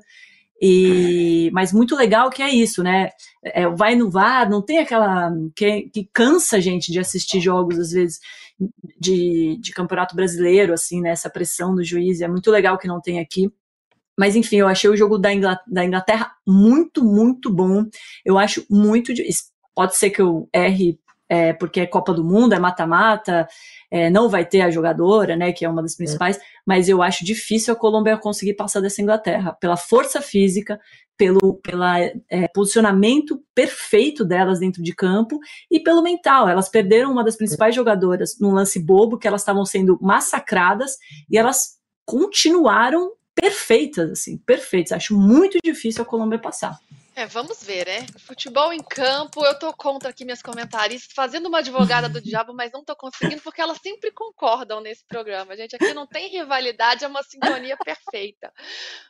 [0.61, 3.09] E, mas muito legal que é isso, né?
[3.43, 5.31] É, vai no VAR, não tem aquela.
[5.55, 8.19] Que, que cansa a gente de assistir jogos, às vezes,
[8.99, 11.11] de, de campeonato brasileiro, assim, né?
[11.11, 12.21] Essa pressão do juiz.
[12.21, 13.51] É muito legal que não tem aqui.
[14.17, 17.85] Mas enfim, eu achei o jogo da Inglaterra, da Inglaterra muito, muito bom.
[18.25, 19.13] Eu acho muito.
[19.73, 20.99] Pode ser que eu erre
[21.29, 23.47] é, porque é Copa do Mundo, é mata-mata,
[23.91, 26.41] é, não vai ter a jogadora, né, que é uma das principais, é.
[26.65, 30.79] mas eu acho difícil a Colômbia conseguir passar dessa Inglaterra, pela força física,
[31.17, 35.37] pelo pela, é, posicionamento perfeito delas dentro de campo
[35.69, 36.47] e pelo mental.
[36.47, 40.97] Elas perderam uma das principais jogadoras num lance bobo, que elas estavam sendo massacradas,
[41.29, 44.93] e elas continuaram perfeitas, assim, perfeitas.
[44.93, 46.79] Acho muito difícil a Colômbia passar.
[47.19, 48.07] É, vamos ver, né?
[48.17, 52.71] Futebol em campo, eu tô contra aqui minhas comentaristas, fazendo uma advogada do diabo, mas
[52.71, 55.53] não tô conseguindo, porque elas sempre concordam nesse programa.
[55.57, 58.53] Gente, aqui não tem rivalidade, é uma sintonia perfeita.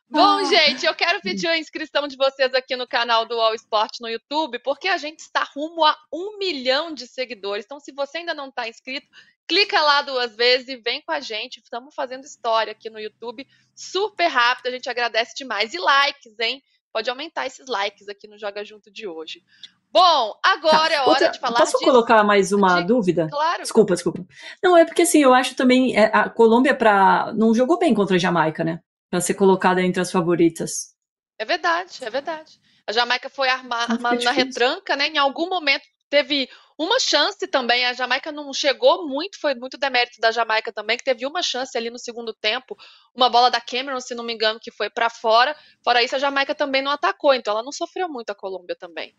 [0.10, 0.44] Bom, ah.
[0.44, 4.10] gente, eu quero pedir a inscrição de vocês aqui no canal do All Sport no
[4.10, 7.64] YouTube, porque a gente está rumo a um milhão de seguidores.
[7.64, 9.08] Então, se você ainda não está inscrito,
[9.48, 11.60] clica lá duas vezes e vem com a gente.
[11.60, 13.46] Estamos fazendo história aqui no YouTube,
[13.76, 15.76] super rápido, a gente agradece demais.
[15.76, 16.64] E likes, hein?
[16.92, 19.44] Pode aumentar esses likes aqui no Joga Junto de hoje.
[19.92, 20.94] Bom, agora tá.
[20.94, 21.60] é hora Outra, de falar.
[21.60, 22.88] Posso colocar mais uma de...
[22.88, 23.28] dúvida?
[23.30, 23.62] Claro.
[23.62, 24.26] Desculpa, desculpa.
[24.64, 25.96] Não, é porque assim, eu acho também.
[25.98, 27.34] É, a Colômbia pra...
[27.34, 28.80] não jogou bem contra a Jamaica, né?
[29.10, 30.94] Para ser colocada entre as favoritas.
[31.40, 32.60] É verdade, é verdade.
[32.86, 35.08] A Jamaica foi armada na retranca, né?
[35.08, 37.86] Em algum momento teve uma chance também.
[37.86, 41.78] A Jamaica não chegou muito, foi muito demérito da Jamaica também, que teve uma chance
[41.78, 42.78] ali no segundo tempo,
[43.14, 45.54] uma bola da Cameron, se não me engano, que foi para fora.
[45.84, 49.14] Fora isso, a Jamaica também não atacou, então ela não sofreu muito a Colômbia também.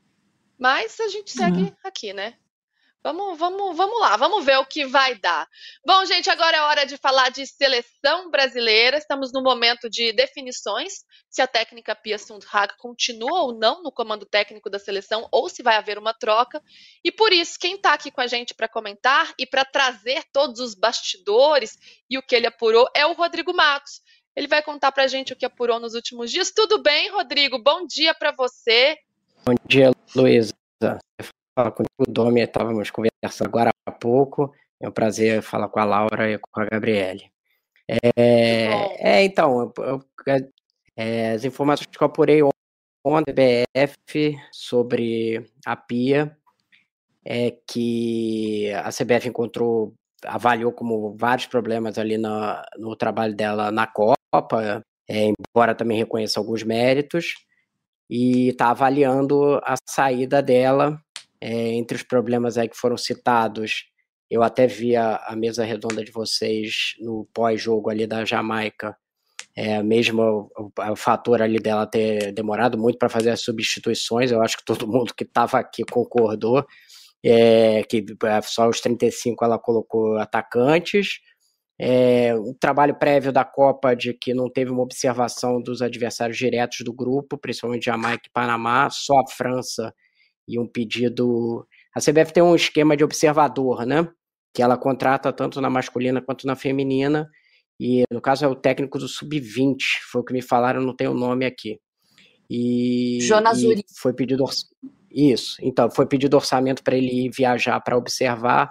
[0.59, 1.77] Mas a gente segue uhum.
[1.85, 2.38] aqui, né?
[3.03, 5.49] Vamos, vamos, vamos lá, vamos ver o que vai dar.
[5.87, 8.99] Bom, gente, agora é hora de falar de seleção brasileira.
[8.99, 14.27] Estamos no momento de definições, se a técnica Pia Sundhag continua ou não no comando
[14.27, 16.63] técnico da seleção, ou se vai haver uma troca.
[17.03, 20.61] E por isso, quem está aqui com a gente para comentar e para trazer todos
[20.61, 24.03] os bastidores e o que ele apurou é o Rodrigo Matos.
[24.37, 26.51] Ele vai contar para a gente o que apurou nos últimos dias.
[26.51, 27.59] Tudo bem, Rodrigo?
[27.59, 28.99] Bom dia para você.
[29.43, 30.53] Bom dia, Luísa
[31.55, 34.55] fala com o Domi, estávamos conversando agora há pouco.
[34.81, 37.31] É um prazer falar com a Laura e com a Gabriele.
[37.89, 40.01] É, é então, eu, eu,
[40.97, 42.41] é, as informações que eu apurei
[43.05, 46.37] ontem, BF, sobre a Pia,
[47.25, 53.87] é que a CBF encontrou, avaliou como vários problemas ali na, no trabalho dela na
[53.87, 57.35] Copa, é, embora também reconheça alguns méritos,
[58.09, 61.01] e está avaliando a saída dela
[61.40, 63.85] é, entre os problemas aí que foram citados,
[64.31, 68.96] eu até vi a, a mesa redonda de vocês no pós-jogo ali da Jamaica,
[69.57, 74.40] é, mesmo o, o, fator ali dela ter demorado muito para fazer as substituições, eu
[74.42, 76.64] acho que todo mundo que estava aqui concordou,
[77.24, 81.20] é, que é, só os 35 ela colocou atacantes,
[81.79, 86.92] é, trabalho prévio da Copa de que não teve uma observação dos adversários diretos do
[86.92, 89.92] grupo, principalmente Jamaica e Panamá, só a França
[90.51, 91.65] e um pedido.
[91.95, 94.09] A CBF tem um esquema de observador, né?
[94.53, 97.31] Que ela contrata tanto na masculina quanto na feminina.
[97.79, 99.77] E no caso é o técnico do sub-20,
[100.11, 101.79] foi o que me falaram, não tem o nome aqui.
[102.51, 104.45] E, Jonas e foi pedido
[105.11, 105.57] isso.
[105.63, 108.71] Então foi pedido orçamento para ele viajar para observar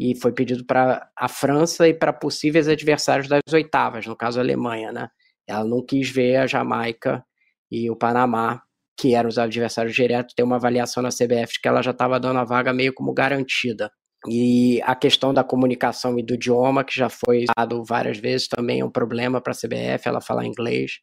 [0.00, 4.42] e foi pedido para a França e para possíveis adversários das oitavas, no caso a
[4.42, 5.08] Alemanha, né?
[5.46, 7.24] Ela não quis ver a Jamaica
[7.70, 8.62] e o Panamá
[8.98, 12.18] que eram os adversários diretos, ter uma avaliação na CBF de que ela já estava
[12.18, 13.90] dando a vaga meio como garantida.
[14.26, 18.80] E a questão da comunicação e do idioma, que já foi dado várias vezes, também
[18.80, 20.98] é um problema para a CBF, ela falar inglês.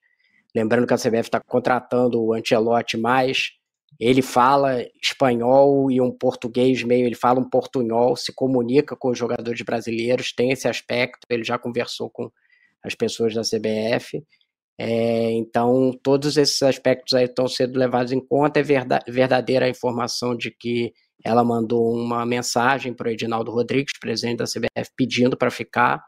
[0.54, 3.52] Lembrando que a CBF está contratando o Ancelotti mais.
[3.98, 9.18] Ele fala espanhol e um português meio, ele fala um portunhol, se comunica com os
[9.18, 12.30] jogadores brasileiros, tem esse aspecto, ele já conversou com
[12.84, 14.22] as pessoas da CBF.
[14.78, 18.60] É, então, todos esses aspectos aí estão sendo levados em conta.
[18.60, 18.64] É
[19.08, 24.46] verdadeira a informação de que ela mandou uma mensagem para o Edinaldo Rodrigues, presidente da
[24.46, 26.04] CBF, pedindo para ficar.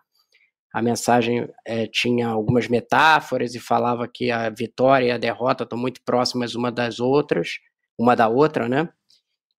[0.74, 5.78] A mensagem é, tinha algumas metáforas e falava que a vitória e a derrota estão
[5.78, 7.54] muito próximas uma das outras,
[7.98, 8.90] uma da outra, né?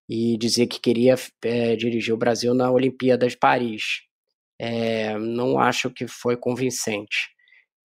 [0.08, 4.02] E dizia que queria é, dirigir o Brasil na Olimpíada de Paris.
[4.60, 7.30] É, não acho que foi convincente.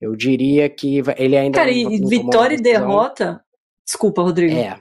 [0.03, 1.57] Eu diria que ele ainda.
[1.57, 3.41] Cara, e vitória e derrota.
[3.85, 4.53] Desculpa, Rodrigo.
[4.53, 4.77] É.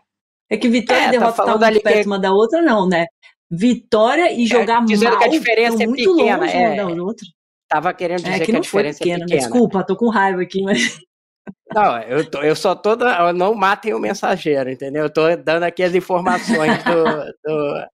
[0.51, 2.07] É que vitória é, e tá derrota tá muito perto que...
[2.09, 3.07] uma da outra, não, né?
[3.49, 5.19] Vitória e é, jogar é, dizendo mal.
[5.21, 6.39] que a diferença é muito pequena.
[6.39, 7.27] Longe é, uma da outra.
[7.69, 9.41] Tava querendo dizer é, que, que, a diferença pequena, é pequena.
[9.41, 10.99] Desculpa, tô com raiva aqui, mas.
[11.73, 12.97] Não, eu, tô, eu só tô.
[13.33, 15.05] Não matem o mensageiro, entendeu?
[15.05, 17.05] Eu tô dando aqui as informações do,
[17.45, 17.87] do,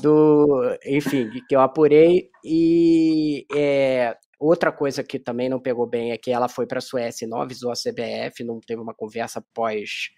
[0.00, 2.30] do enfim, que eu apurei.
[2.44, 6.80] E é, Outra coisa que também não pegou bem é que ela foi para a
[6.82, 10.10] Suécia e não avisou a CBF, não teve uma conversa pós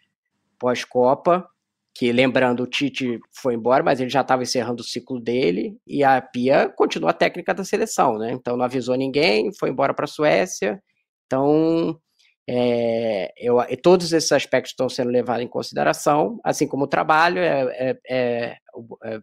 [0.59, 1.47] pós-Copa,
[1.95, 6.03] que lembrando, o Tite foi embora, mas ele já estava encerrando o ciclo dele, e
[6.03, 8.33] a Pia continua a técnica da seleção, né?
[8.33, 10.83] Então não avisou ninguém, foi embora para a Suécia.
[11.27, 12.01] Então,
[12.49, 17.91] é, eu, todos esses aspectos estão sendo levados em consideração, assim como o trabalho, é,
[17.91, 18.57] é, é,
[19.05, 19.20] é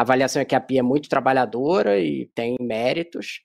[0.00, 3.42] a avaliação é que a Pia é muito trabalhadora e tem méritos,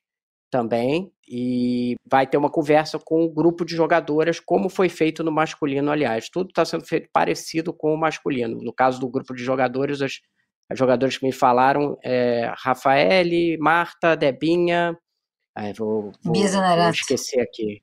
[0.50, 5.22] também e vai ter uma conversa com o um grupo de jogadoras, como foi feito
[5.22, 6.30] no masculino, aliás.
[6.30, 8.58] Tudo está sendo feito parecido com o masculino.
[8.62, 10.20] No caso do grupo de jogadores, as,
[10.70, 14.96] as jogadoras que me falaram é Rafaele, Marta, Debinha.
[15.54, 17.82] Ai, vou, vou, vou esquecer aqui.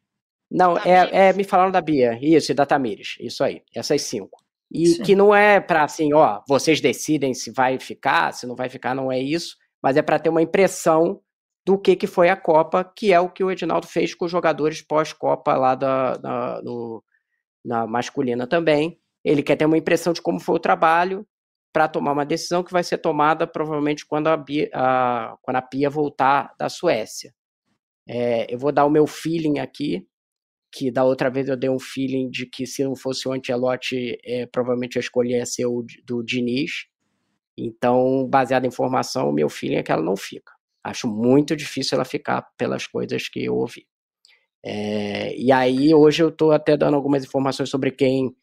[0.50, 4.43] Não, é, é, me falaram da Bia, isso, e da Tamires, isso aí, essas cinco.
[4.74, 5.04] E Sim.
[5.04, 8.96] que não é para assim, ó, vocês decidem se vai ficar, se não vai ficar,
[8.96, 11.22] não é isso, mas é para ter uma impressão
[11.66, 14.32] do que, que foi a Copa, que é o que o Edinaldo fez com os
[14.32, 17.04] jogadores pós-Copa lá da, da no,
[17.64, 19.00] na masculina também.
[19.24, 21.26] Ele quer ter uma impressão de como foi o trabalho
[21.72, 25.62] para tomar uma decisão que vai ser tomada provavelmente quando a, Bia, a, quando a
[25.62, 27.34] Pia voltar da Suécia.
[28.08, 30.06] É, eu vou dar o meu feeling aqui,
[30.74, 34.18] que da outra vez eu dei um feeling de que se não fosse o Antelote,
[34.26, 36.88] é, provavelmente a escolha ia ser o do Diniz.
[37.56, 40.52] Então, baseado em informação, o meu feeling é que ela não fica.
[40.84, 43.86] Acho muito difícil ela ficar pelas coisas que eu ouvi.
[44.66, 48.36] É, e aí, hoje eu estou até dando algumas informações sobre quem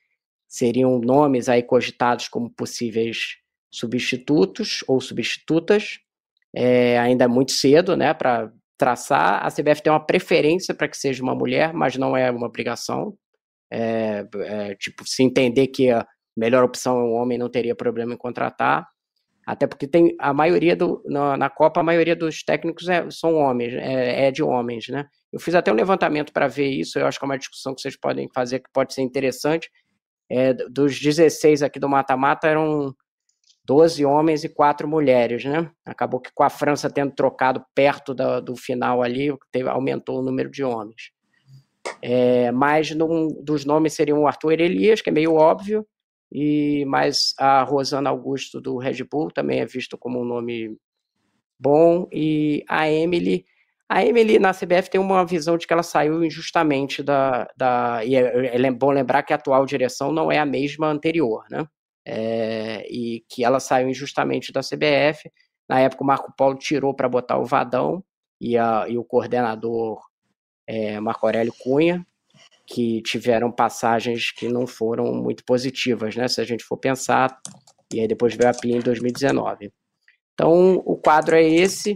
[0.47, 3.39] seriam nomes aí cogitados como possíveis
[3.73, 5.99] substitutos ou substitutas.
[6.55, 9.45] É, ainda é muito cedo, né, para traçar.
[9.45, 13.15] A CBF tem uma preferência para que seja uma mulher, mas não é uma obrigação.
[13.71, 18.15] É, é, tipo, se entender que a melhor opção é um homem, não teria problema
[18.15, 18.89] em contratar.
[19.47, 23.35] Até porque tem a maioria do na, na Copa a maioria dos técnicos é, são
[23.35, 25.07] homens, é, é, de homens, né?
[25.31, 26.99] Eu fiz até um levantamento para ver isso.
[26.99, 29.71] Eu acho que é uma discussão que vocês podem fazer que pode ser interessante.
[30.31, 32.95] É, dos 16 aqui do mata-mata eram
[33.65, 35.71] 12 homens e 4 mulheres, né?
[35.85, 40.23] Acabou que com a França tendo trocado perto da, do final ali, teve, aumentou o
[40.23, 41.13] número de homens.
[42.03, 45.87] É, mas num dos nomes seriam o Arthur Elias, que é meio óbvio,
[46.33, 50.77] e mais a Rosana Augusto do Red Bull também é visto como um nome
[51.59, 53.45] bom, e a Emily.
[53.89, 57.49] A Emily na CBF tem uma visão de que ela saiu injustamente da.
[57.57, 61.45] da e é, é bom lembrar que a atual direção não é a mesma anterior,
[61.51, 61.67] né?
[62.05, 65.31] É, e que ela saiu injustamente da CBF.
[65.69, 68.03] Na época, o Marco Polo tirou para botar o Vadão
[68.41, 70.01] e, a, e o coordenador
[70.67, 72.07] é, Marco Aurélio Cunha,
[72.67, 76.29] que tiveram passagens que não foram muito positivas, né?
[76.29, 77.39] Se a gente for pensar,
[77.93, 79.73] e aí depois veio a PIA em 2019.
[80.33, 81.93] Então, o quadro é esse.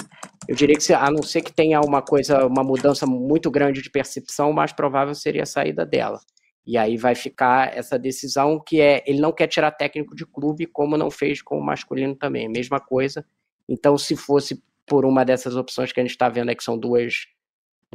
[0.46, 3.90] Eu diria que, a não ser que tenha uma coisa, uma mudança muito grande de
[3.90, 6.20] percepção, o mais provável seria a saída dela.
[6.66, 10.66] E aí vai ficar essa decisão que é ele não quer tirar técnico de clube,
[10.66, 13.24] como não fez com o masculino também, mesma coisa.
[13.68, 16.78] Então, se fosse por uma dessas opções que a gente está vendo aí, que são
[16.78, 17.26] duas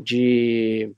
[0.02, 0.94] de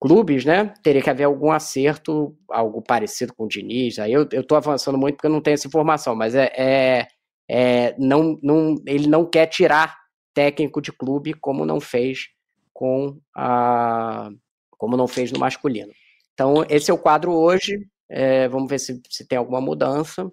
[0.00, 0.72] clubes, né?
[0.82, 3.98] Teria que haver algum acerto, algo parecido com o Diniz.
[3.98, 7.08] Aí eu, estou avançando muito porque eu não tenho essa informação, mas é, é,
[7.48, 9.96] é não, não, ele não quer tirar
[10.34, 12.28] técnico de clube como não fez
[12.72, 14.28] com a
[14.76, 15.90] como não fez no masculino.
[16.36, 17.88] Então, esse é o quadro hoje.
[18.10, 20.30] É, vamos ver se, se tem alguma mudança.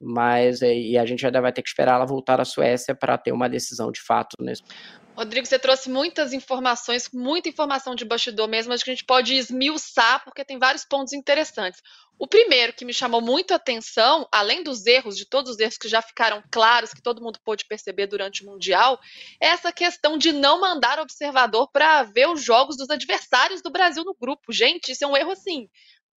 [0.00, 3.16] Mas é, e a gente já vai ter que esperar ela voltar à Suécia para
[3.16, 4.64] ter uma decisão de fato nesse.
[5.16, 9.34] Rodrigo, você trouxe muitas informações, muita informação de bastidor mesmo, mas que a gente pode
[9.34, 11.80] esmiuçar, porque tem vários pontos interessantes.
[12.18, 15.78] O primeiro que me chamou muito a atenção, além dos erros, de todos os erros
[15.78, 18.98] que já ficaram claros, que todo mundo pôde perceber durante o Mundial,
[19.40, 24.04] é essa questão de não mandar observador para ver os jogos dos adversários do Brasil
[24.04, 24.52] no grupo.
[24.52, 25.68] Gente, isso é um erro assim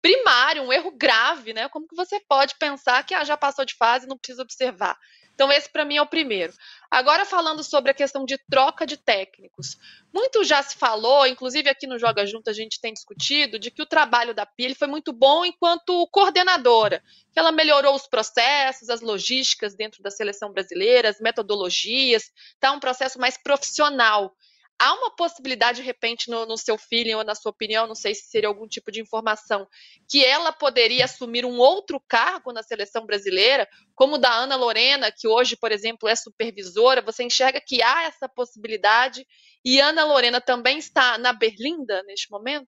[0.01, 1.67] primário, um erro grave, né?
[1.69, 4.97] Como que você pode pensar que ah, já passou de fase, não precisa observar?
[5.37, 6.51] Então, esse para mim é o primeiro.
[6.89, 9.77] Agora, falando sobre a questão de troca de técnicos.
[10.11, 13.83] Muito já se falou, inclusive aqui no Joga Junto a gente tem discutido, de que
[13.83, 19.01] o trabalho da Pia foi muito bom enquanto coordenadora, que ela melhorou os processos, as
[19.01, 24.35] logísticas dentro da seleção brasileira, as metodologias, tá um processo mais profissional
[24.79, 28.13] há uma possibilidade, de repente, no, no, seu feeling ou na sua opinião, não sei
[28.13, 29.67] se seria algum tipo de informação,
[30.07, 35.11] que ela poderia assumir um outro cargo na seleção brasileira, como o da Ana Lorena,
[35.11, 37.01] que hoje, por exemplo, é supervisora?
[37.01, 39.25] Você enxerga que há essa possibilidade
[39.63, 42.67] e Ana Lorena também está na Berlinda neste momento?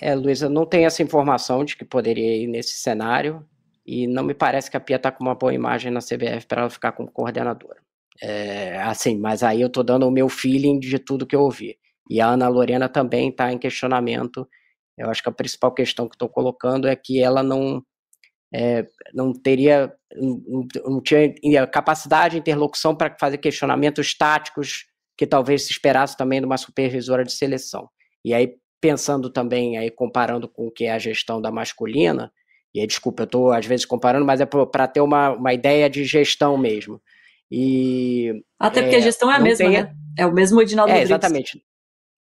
[0.00, 3.46] É, Luísa, não tem essa informação de que poderia ir nesse cenário
[3.86, 6.62] e não me parece que a Pia está com uma boa imagem na CBF para
[6.62, 7.80] ela ficar como coordenadora.
[8.22, 11.76] É, assim, mas aí eu tô dando o meu feeling de tudo que eu ouvi.
[12.08, 14.48] E a Ana Lorena também está em questionamento.
[14.96, 17.82] Eu acho que a principal questão que estou colocando é que ela não
[18.54, 24.86] é, não teria não, não tinha capacidade de interlocução para fazer questionamentos táticos
[25.16, 27.88] que talvez se esperasse também de uma supervisora de seleção.
[28.24, 32.30] E aí pensando também aí comparando com o que é a gestão da masculina,
[32.74, 35.88] e aí, desculpa, eu estou às vezes comparando, mas é para ter uma, uma ideia
[35.88, 37.00] de gestão mesmo.
[37.56, 39.94] E, Até porque é, a gestão é a mesma, né?
[40.18, 41.10] É o mesmo Edinaldo é, Rodrigues.
[41.10, 41.64] Exatamente.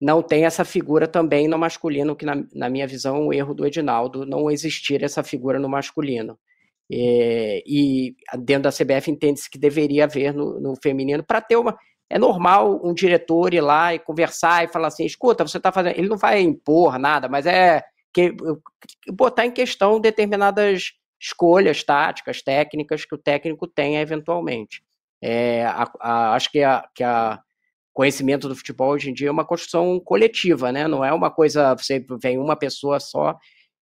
[0.00, 3.52] não tem essa figura também no masculino, que na, na minha visão é um erro
[3.52, 6.38] do Edinaldo não existir essa figura no masculino.
[6.90, 11.76] É, e dentro da CBF entende-se que deveria haver no, no feminino para ter uma.
[12.08, 15.98] É normal um diretor ir lá e conversar e falar assim: escuta, você está fazendo.
[15.98, 17.82] Ele não vai impor nada, mas é
[18.14, 18.34] que,
[19.12, 24.82] botar em questão determinadas escolhas táticas, técnicas que o técnico tenha eventualmente.
[25.22, 27.40] É, a, a, acho que a, que a
[27.92, 30.86] conhecimento do futebol hoje em dia é uma construção coletiva, né?
[30.86, 33.36] Não é uma coisa, você vem uma pessoa só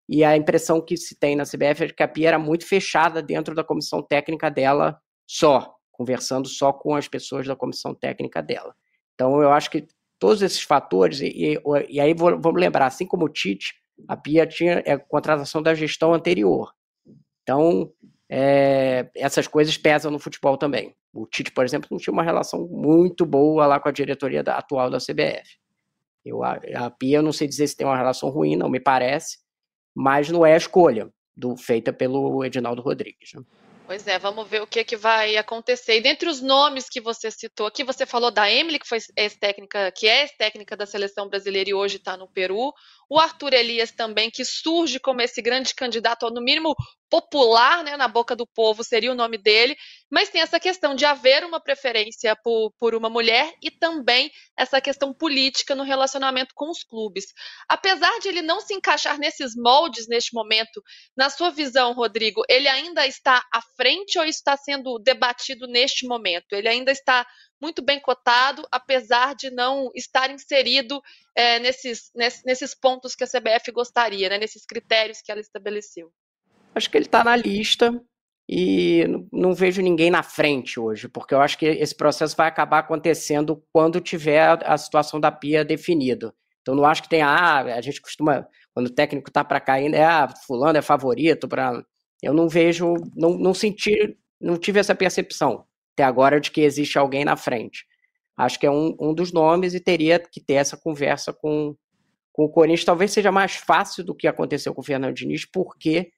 [0.08, 3.20] e a impressão que se tem na CBF é que a Pia era muito fechada
[3.22, 8.74] dentro da comissão técnica dela só, conversando só com as pessoas da comissão técnica dela.
[9.14, 9.86] Então eu acho que
[10.18, 11.58] todos esses fatores, e,
[11.88, 13.74] e, aí vamos lembrar, assim como o Tite,
[14.06, 16.72] a Pia tinha é, contratação da gestão anterior.
[17.42, 17.92] Então,
[18.28, 20.94] é, essas coisas pesam no futebol também.
[21.16, 24.56] O Tite, por exemplo, não tinha uma relação muito boa lá com a diretoria da,
[24.56, 25.58] atual da CBF.
[26.24, 28.80] Eu, a, a Pia, eu não sei dizer se tem uma relação ruim, não me
[28.80, 29.38] parece,
[29.94, 33.32] mas não é a escolha do, feita pelo Edinaldo Rodrigues.
[33.34, 33.42] Né?
[33.86, 35.98] Pois é, vamos ver o que, que vai acontecer.
[35.98, 39.92] E dentre os nomes que você citou aqui, você falou da Emily, que foi ex-técnica,
[39.92, 42.72] que é ex-técnica da seleção brasileira e hoje está no Peru.
[43.08, 46.74] O Arthur Elias também, que surge como esse grande candidato, ou no mínimo
[47.08, 49.76] popular, né, na boca do povo, seria o nome dele.
[50.10, 54.80] Mas tem essa questão de haver uma preferência por, por uma mulher e também essa
[54.80, 57.26] questão política no relacionamento com os clubes.
[57.68, 60.82] Apesar de ele não se encaixar nesses moldes neste momento,
[61.16, 66.52] na sua visão, Rodrigo, ele ainda está à frente ou está sendo debatido neste momento?
[66.52, 67.26] Ele ainda está
[67.60, 71.00] muito bem cotado, apesar de não estar inserido
[71.34, 76.12] é, nesses, nesses pontos que a CBF gostaria, né, nesses critérios que ela estabeleceu.
[76.76, 77.90] Acho que ele está na lista
[78.46, 82.80] e não vejo ninguém na frente hoje, porque eu acho que esse processo vai acabar
[82.80, 86.34] acontecendo quando tiver a, situação da pia definida.
[86.60, 89.92] Então não acho que tenha, ah, a gente costuma, quando o técnico está para cair,
[89.94, 91.82] é, ah, fulano é favorito para
[92.22, 95.64] eu não vejo, não, não senti, não tive essa percepção
[95.94, 97.86] até agora de que existe alguém na frente.
[98.36, 101.74] Acho que é um, um dos nomes e teria que ter essa conversa com,
[102.32, 102.84] com o Corinthians.
[102.84, 106.10] Talvez seja mais fácil do que aconteceu com o Fernando Diniz, porque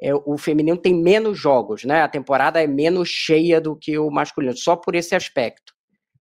[0.00, 2.02] é, o feminino tem menos jogos, né?
[2.02, 5.72] A temporada é menos cheia do que o masculino, só por esse aspecto.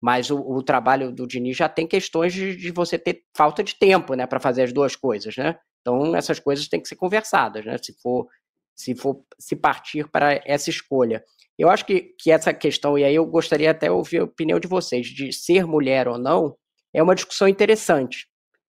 [0.02, 3.76] Mas o, o trabalho do Diniz já tem questões de, de você ter falta de
[3.76, 5.58] tempo, né, para fazer as duas coisas, né?
[5.82, 7.78] Então essas coisas têm que ser conversadas, né?
[7.82, 8.28] Se for
[8.76, 11.24] se for se partir para essa escolha.
[11.58, 14.68] Eu acho que, que essa questão, e aí eu gostaria até ouvir a opinião de
[14.68, 16.56] vocês, de ser mulher ou não,
[16.94, 18.28] é uma discussão interessante.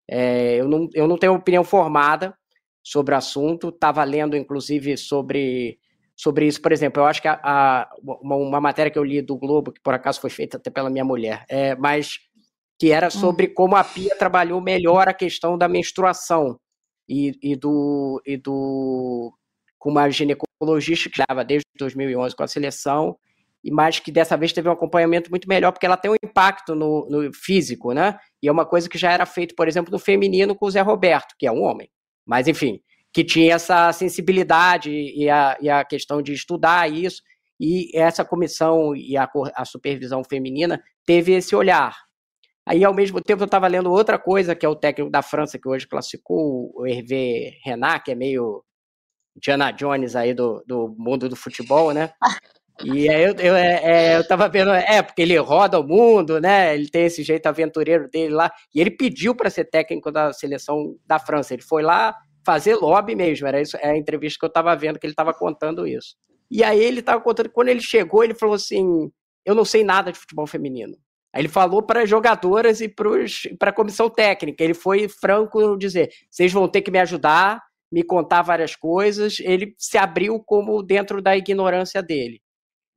[0.07, 2.37] É, eu, não, eu não tenho opinião formada
[2.85, 5.79] sobre o assunto, estava lendo, inclusive, sobre,
[6.15, 6.61] sobre isso.
[6.61, 7.91] Por exemplo, eu acho que a, a,
[8.23, 10.91] uma, uma, matéria que eu li do Globo, que por acaso foi feita até pela
[10.91, 12.19] minha mulher, é, mas
[12.79, 13.11] que era hum.
[13.11, 16.61] sobre como a Pia trabalhou melhor a questão da menstruação
[17.09, 19.33] e, e do, e do
[19.79, 23.17] com uma ginecologista que estava desde 2011 com a seleção,
[23.63, 26.75] e mais que dessa vez teve um acompanhamento muito melhor, porque ela tem um impacto
[26.75, 28.19] no, no, físico, né?
[28.43, 30.83] E é uma coisa que já era feito, por exemplo, no feminino com o Zé
[30.83, 31.89] Roberto, que é um homem.
[32.27, 32.81] Mas, enfim,
[33.13, 37.23] que tinha essa sensibilidade e a, e a questão de estudar isso,
[37.61, 41.97] e essa comissão e a, a supervisão feminina teve esse olhar.
[42.67, 45.59] Aí, ao mesmo tempo, eu estava lendo outra coisa, que é o técnico da França,
[45.59, 48.65] que hoje classificou, o Hervé Renat, que é meio
[49.37, 52.13] Diana Jones aí do, do mundo do futebol, né?
[52.83, 56.41] E aí eu, eu, é, é, eu tava vendo, é, porque ele roda o mundo,
[56.41, 56.75] né?
[56.75, 58.51] Ele tem esse jeito aventureiro dele lá.
[58.75, 61.55] E ele pediu para ser técnico da seleção da França.
[61.55, 62.15] Ele foi lá
[62.45, 63.47] fazer lobby mesmo.
[63.47, 66.17] Era isso, é a entrevista que eu tava vendo que ele tava contando isso.
[66.51, 69.11] E aí ele tava contando quando ele chegou, ele falou assim:
[69.47, 70.97] "Eu não sei nada de futebol feminino".
[71.33, 74.63] Aí ele falou para jogadoras e para a comissão técnica.
[74.65, 77.63] Ele foi franco dizer: "Vocês vão ter que me ajudar
[77.93, 82.43] me contar várias coisas, ele se abriu como dentro da ignorância dele.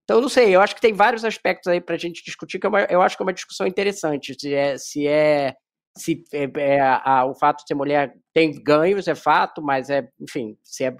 [0.08, 2.66] Então, não sei, eu acho que tem vários aspectos aí para a gente discutir, que
[2.66, 4.34] é uma, eu acho que é uma discussão interessante.
[4.40, 5.54] Se é, se é,
[5.98, 10.08] se é, é a, o fato de ser mulher tem ganhos, é fato, mas é,
[10.18, 10.96] enfim, se é.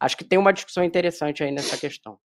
[0.00, 2.18] Acho que tem uma discussão interessante aí nessa questão.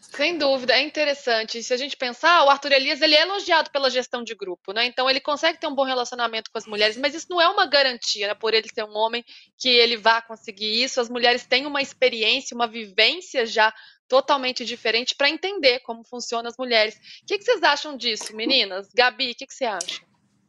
[0.00, 1.60] Sem dúvida, é interessante.
[1.62, 4.86] Se a gente pensar, o Arthur Elias ele é elogiado pela gestão de grupo, né?
[4.86, 7.66] Então ele consegue ter um bom relacionamento com as mulheres, mas isso não é uma
[7.66, 8.34] garantia, né?
[8.34, 9.24] Por ele ser um homem
[9.58, 11.00] que ele vá conseguir isso.
[11.00, 13.74] As mulheres têm uma experiência, uma vivência já
[14.08, 16.94] totalmente diferente para entender como funcionam as mulheres.
[17.22, 18.88] O que, que, vocês acham disso, meninas?
[18.94, 20.06] Gabi, o que, que você acha?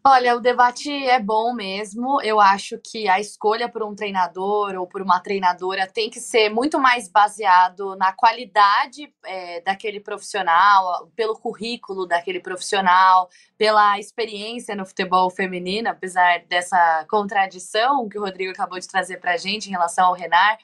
[0.09, 2.21] Olha, o debate é bom mesmo.
[2.21, 6.49] Eu acho que a escolha por um treinador ou por uma treinadora tem que ser
[6.49, 13.27] muito mais baseado na qualidade é, daquele profissional, pelo currículo daquele profissional,
[13.57, 19.33] pela experiência no futebol feminino, apesar dessa contradição que o Rodrigo acabou de trazer para
[19.33, 20.57] a gente em relação ao Renar.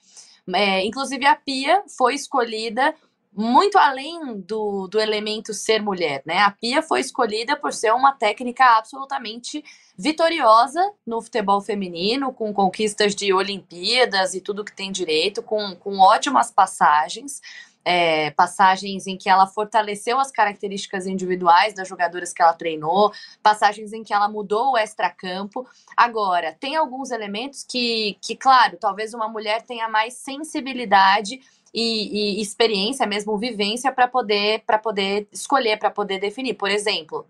[0.53, 2.93] É, inclusive, a Pia foi escolhida
[3.35, 6.39] muito além do, do elemento ser mulher, né?
[6.39, 9.63] A Pia foi escolhida por ser uma técnica absolutamente
[9.97, 15.97] vitoriosa no futebol feminino, com conquistas de Olimpíadas e tudo que tem direito, com, com
[15.99, 17.41] ótimas passagens.
[17.85, 23.11] É, passagens em que ela fortaleceu as características individuais das jogadoras que ela treinou,
[23.41, 25.67] passagens em que ela mudou o extracampo.
[25.97, 31.41] Agora, tem alguns elementos que, que, claro, talvez uma mulher tenha mais sensibilidade
[31.73, 36.53] e, e experiência, mesmo vivência, para poder, poder escolher, para poder definir.
[36.53, 37.25] Por exemplo,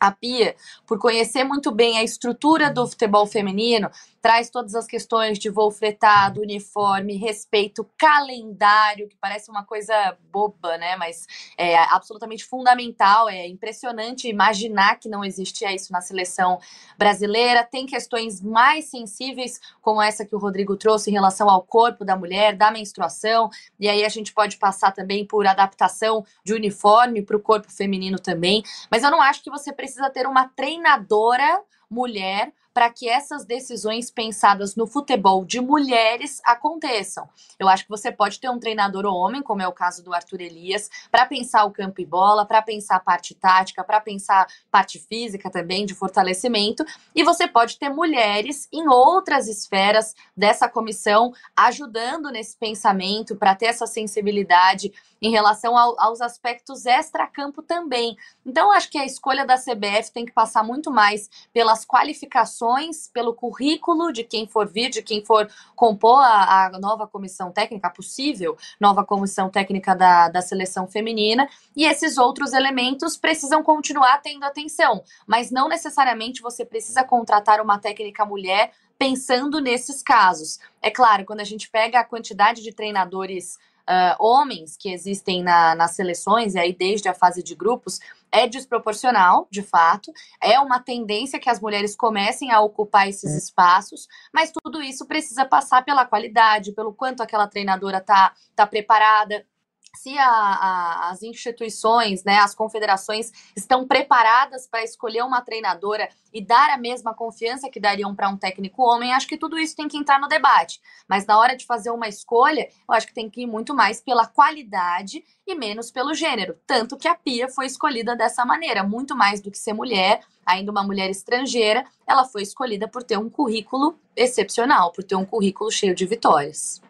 [0.00, 3.90] a Pia, por conhecer muito bem a estrutura do futebol feminino,
[4.24, 10.78] traz todas as questões de voo fretado, uniforme, respeito, calendário, que parece uma coisa boba,
[10.78, 10.96] né?
[10.96, 11.26] Mas
[11.58, 13.28] é absolutamente fundamental.
[13.28, 16.58] É impressionante imaginar que não existia isso na seleção
[16.96, 17.64] brasileira.
[17.64, 22.16] Tem questões mais sensíveis, como essa que o Rodrigo trouxe em relação ao corpo da
[22.16, 23.50] mulher, da menstruação.
[23.78, 28.18] E aí a gente pode passar também por adaptação de uniforme para o corpo feminino
[28.18, 28.62] também.
[28.90, 31.60] Mas eu não acho que você precisa ter uma treinadora
[31.90, 37.28] mulher para que essas decisões pensadas no futebol de mulheres aconteçam.
[37.58, 40.40] Eu acho que você pode ter um treinador homem, como é o caso do Arthur
[40.40, 44.98] Elias, para pensar o campo e bola, para pensar a parte tática, para pensar parte
[44.98, 52.32] física também de fortalecimento, e você pode ter mulheres em outras esferas dessa comissão ajudando
[52.32, 58.16] nesse pensamento para ter essa sensibilidade em relação ao, aos aspectos extra-campo também.
[58.44, 62.63] Então, acho que a escolha da CBF tem que passar muito mais pelas qualificações,
[63.12, 67.88] pelo currículo de quem for vir, de quem for compor a, a nova comissão técnica,
[67.88, 74.18] a possível nova comissão técnica da, da seleção feminina, e esses outros elementos precisam continuar
[74.22, 80.58] tendo atenção, mas não necessariamente você precisa contratar uma técnica mulher pensando nesses casos.
[80.80, 83.58] É claro, quando a gente pega a quantidade de treinadores
[83.88, 87.98] uh, homens que existem na, nas seleções, e aí desde a fase de grupos,
[88.30, 90.12] é desproporcional, de fato.
[90.42, 93.38] É uma tendência que as mulheres comecem a ocupar esses é.
[93.38, 99.46] espaços, mas tudo isso precisa passar pela qualidade, pelo quanto aquela treinadora tá, tá preparada,
[99.94, 106.44] se a, a, as instituições, né, as confederações estão preparadas para escolher uma treinadora e
[106.44, 109.88] dar a mesma confiança que dariam para um técnico homem, acho que tudo isso tem
[109.88, 110.80] que entrar no debate.
[111.08, 114.00] Mas na hora de fazer uma escolha, eu acho que tem que ir muito mais
[114.00, 116.58] pela qualidade e menos pelo gênero.
[116.66, 120.70] Tanto que a Pia foi escolhida dessa maneira, muito mais do que ser mulher, ainda
[120.70, 125.70] uma mulher estrangeira, ela foi escolhida por ter um currículo excepcional, por ter um currículo
[125.70, 126.82] cheio de vitórias.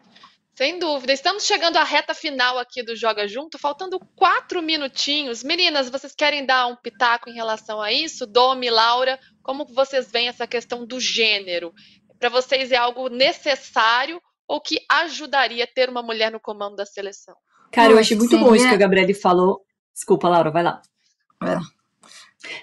[0.57, 1.11] Sem dúvida.
[1.11, 5.43] Estamos chegando à reta final aqui do Joga Junto, faltando quatro minutinhos.
[5.43, 8.25] Meninas, vocês querem dar um pitaco em relação a isso?
[8.25, 11.73] Domi, Laura, como vocês veem essa questão do gênero?
[12.17, 16.85] Para vocês é algo necessário ou que ajudaria a ter uma mulher no comando da
[16.85, 17.35] seleção?
[17.73, 19.61] Cara, eu achei muito bom isso que a Gabriele falou.
[19.93, 20.81] Desculpa, Laura, vai lá.
[21.43, 21.74] É.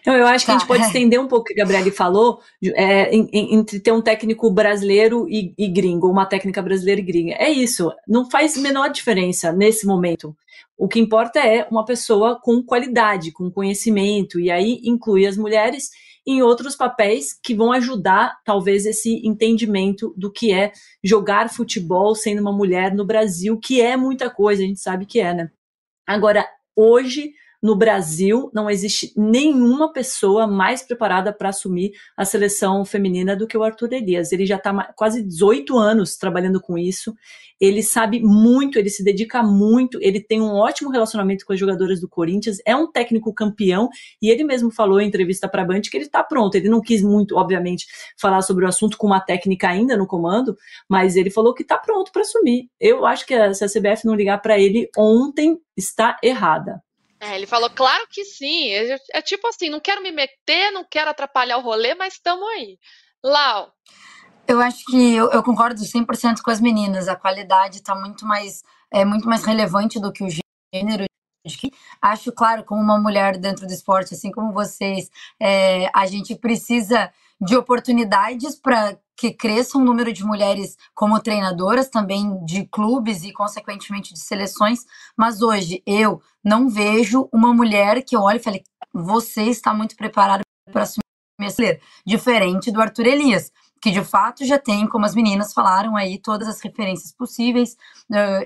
[0.00, 1.90] Então, eu acho que a gente tá, pode estender um pouco o que a Gabriele
[1.90, 2.40] falou,
[2.74, 7.34] é, entre ter um técnico brasileiro e, e, gringo, uma técnica brasileira e gringa.
[7.34, 10.36] É isso, não faz menor diferença nesse momento.
[10.76, 15.90] O que importa é uma pessoa com qualidade, com conhecimento, e aí inclui as mulheres
[16.26, 20.72] em outros papéis que vão ajudar, talvez, esse entendimento do que é
[21.02, 25.20] jogar futebol sendo uma mulher no Brasil, que é muita coisa, a gente sabe que
[25.20, 25.50] é, né?
[26.06, 27.32] Agora, hoje
[27.62, 33.56] no Brasil não existe nenhuma pessoa mais preparada para assumir a seleção feminina do que
[33.56, 34.32] o Arthur Elias.
[34.32, 37.14] Ele já está quase 18 anos trabalhando com isso.
[37.60, 42.00] Ele sabe muito, ele se dedica muito, ele tem um ótimo relacionamento com as jogadoras
[42.00, 43.88] do Corinthians, é um técnico campeão
[44.20, 46.56] e ele mesmo falou em entrevista para a Band que ele está pronto.
[46.56, 47.86] Ele não quis muito, obviamente,
[48.20, 50.56] falar sobre o assunto com uma técnica ainda no comando,
[50.88, 52.68] mas ele falou que está pronto para assumir.
[52.80, 56.82] Eu acho que se a CBF não ligar para ele ontem, está errada.
[57.22, 58.70] É, ele falou, claro que sim.
[58.70, 62.44] É, é, tipo assim, não quero me meter, não quero atrapalhar o rolê, mas estamos
[62.48, 62.76] aí.
[63.22, 63.72] Lau.
[64.48, 67.06] Eu acho que eu, eu concordo 100% com as meninas.
[67.06, 71.04] A qualidade está muito mais, é, muito mais relevante do que o gênero.
[72.00, 75.08] Acho, claro, como uma mulher dentro do esporte, assim como vocês,
[75.40, 81.88] é, a gente precisa de oportunidades para que cresça um número de mulheres como treinadoras
[81.88, 84.84] também de clubes e consequentemente de seleções,
[85.16, 89.94] mas hoje eu não vejo uma mulher que eu olhe e fale, você está muito
[89.94, 90.42] preparada
[90.72, 91.04] para assumir
[91.38, 93.52] brasileiro, diferente do Arthur Elias,
[93.82, 97.76] que de fato já tem, como as meninas falaram aí, todas as referências possíveis,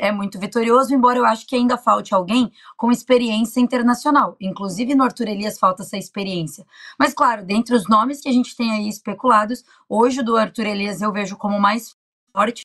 [0.01, 4.35] é muito vitorioso, embora eu acho que ainda falte alguém com experiência internacional.
[4.41, 6.67] Inclusive no Arthur Elias falta essa experiência.
[6.99, 10.69] Mas claro, dentre os nomes que a gente tem aí especulados, hoje o do Arthur
[10.69, 11.95] Elias eu vejo como mais
[12.33, 12.63] forte.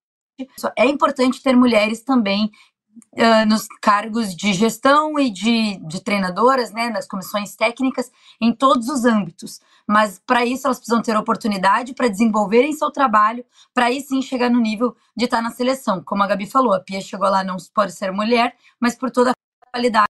[0.77, 2.49] É importante ter mulheres também
[3.13, 8.87] Uh, nos cargos de gestão e de, de treinadoras, né, nas comissões técnicas, em todos
[8.87, 9.59] os âmbitos.
[9.87, 14.49] Mas para isso elas precisam ter oportunidade para desenvolverem seu trabalho, para aí sim chegar
[14.49, 16.01] no nível de estar tá na seleção.
[16.03, 19.31] Como a Gabi falou, a Pia chegou lá não pode ser mulher, mas por toda
[19.31, 20.07] a qualidade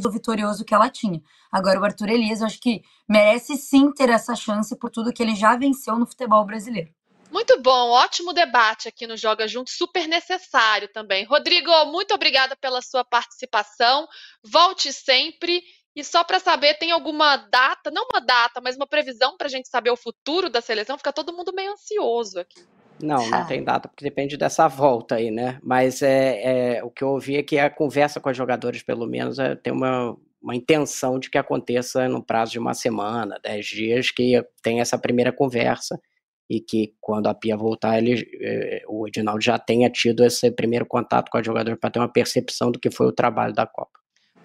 [0.00, 1.20] do vitorioso que ela tinha.
[1.50, 5.22] Agora o Arthur Elias, eu acho que merece sim ter essa chance por tudo que
[5.22, 6.95] ele já venceu no futebol brasileiro.
[7.36, 11.22] Muito bom, ótimo debate aqui no Joga Junto, super necessário também.
[11.26, 14.08] Rodrigo, muito obrigada pela sua participação.
[14.42, 15.60] Volte sempre.
[15.94, 19.50] E só para saber, tem alguma data, não uma data, mas uma previsão para a
[19.50, 20.96] gente saber o futuro da seleção?
[20.96, 22.64] Fica todo mundo meio ansioso aqui.
[23.02, 25.60] Não, não tem data, porque depende dessa volta aí, né?
[25.62, 29.06] Mas é, é o que eu ouvi é que a conversa com os jogadores, pelo
[29.06, 33.66] menos, é, tem uma, uma intenção de que aconteça no prazo de uma semana, dez
[33.66, 36.00] dias, que tem essa primeira conversa
[36.48, 40.86] e que quando a Pia voltar, ele, eh, o Edinaldo já tenha tido esse primeiro
[40.86, 43.98] contato com a jogadora para ter uma percepção do que foi o trabalho da Copa.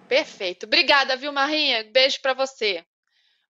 [0.07, 0.65] Perfeito.
[0.65, 1.85] Obrigada, viu, Marinha?
[1.93, 2.83] Beijo para você.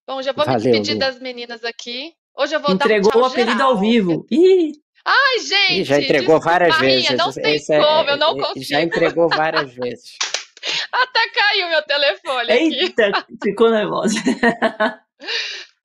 [0.05, 0.99] Bom, já vou Valeu, me despedir Lu.
[0.99, 2.13] das meninas aqui.
[2.37, 4.25] Hoje eu vou Entregou dar um o apelido ao vivo.
[4.29, 4.73] Ih!
[5.05, 5.81] Ai, gente!
[5.81, 7.17] Ih, já entregou desculpa, várias Marinha, vezes.
[7.17, 8.65] Não tem Esse é como, é, eu não consigo.
[8.65, 10.17] Já entregou várias vezes.
[10.91, 13.37] Até caiu meu telefone Eita, aqui.
[13.43, 14.19] ficou nervosa.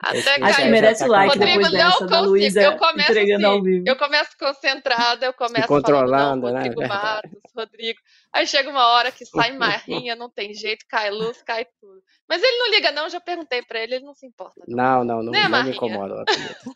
[0.06, 3.46] Até Acho que merece o like Rodrigo, depois dessa, não da Luísa eu começo entregando
[3.46, 3.84] assim, ao vivo.
[3.86, 6.58] Eu começo concentrada, eu começo controlando, falando, não, né?
[6.60, 8.00] Rodrigo Matos, Rodrigo.
[8.32, 12.00] Aí chega uma hora que sai marrinha, não tem jeito, cai luz, cai tudo.
[12.28, 14.62] Mas ele não liga não, já perguntei para ele, ele não se importa.
[14.68, 16.24] Não, não, não, né, não me incomoda.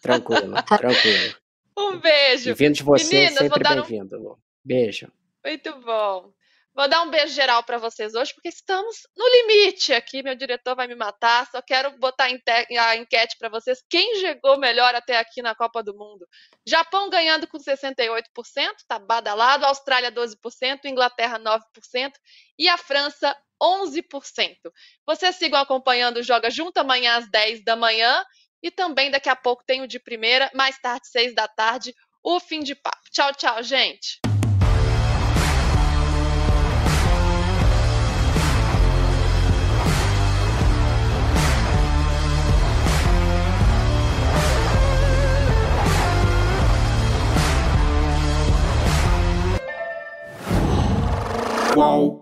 [0.00, 1.34] Tranquilo, tranquilo.
[1.78, 2.50] Um beijo.
[2.50, 4.16] E vindo de você, Meninas, sempre bem-vindo.
[4.16, 4.36] Um...
[4.64, 5.10] Beijo.
[5.44, 6.32] Muito bom.
[6.80, 10.22] Vou dar um beijo geral para vocês hoje, porque estamos no limite aqui.
[10.22, 11.46] Meu diretor vai me matar.
[11.50, 13.84] Só quero botar a enquete para vocês.
[13.86, 16.26] Quem chegou melhor até aqui na Copa do Mundo?
[16.66, 18.24] Japão ganhando com 68%,
[18.88, 19.66] tá badalado.
[19.66, 22.12] Austrália 12%, Inglaterra 9%
[22.58, 24.56] e a França 11%.
[25.06, 28.24] Vocês sigam acompanhando o Joga Junto amanhã às 10 da manhã.
[28.62, 32.40] E também daqui a pouco tem o de primeira, mais tarde, 6 da tarde, o
[32.40, 33.02] fim de papo.
[33.12, 34.18] Tchau, tchau, gente.
[51.74, 52.19] Whoa.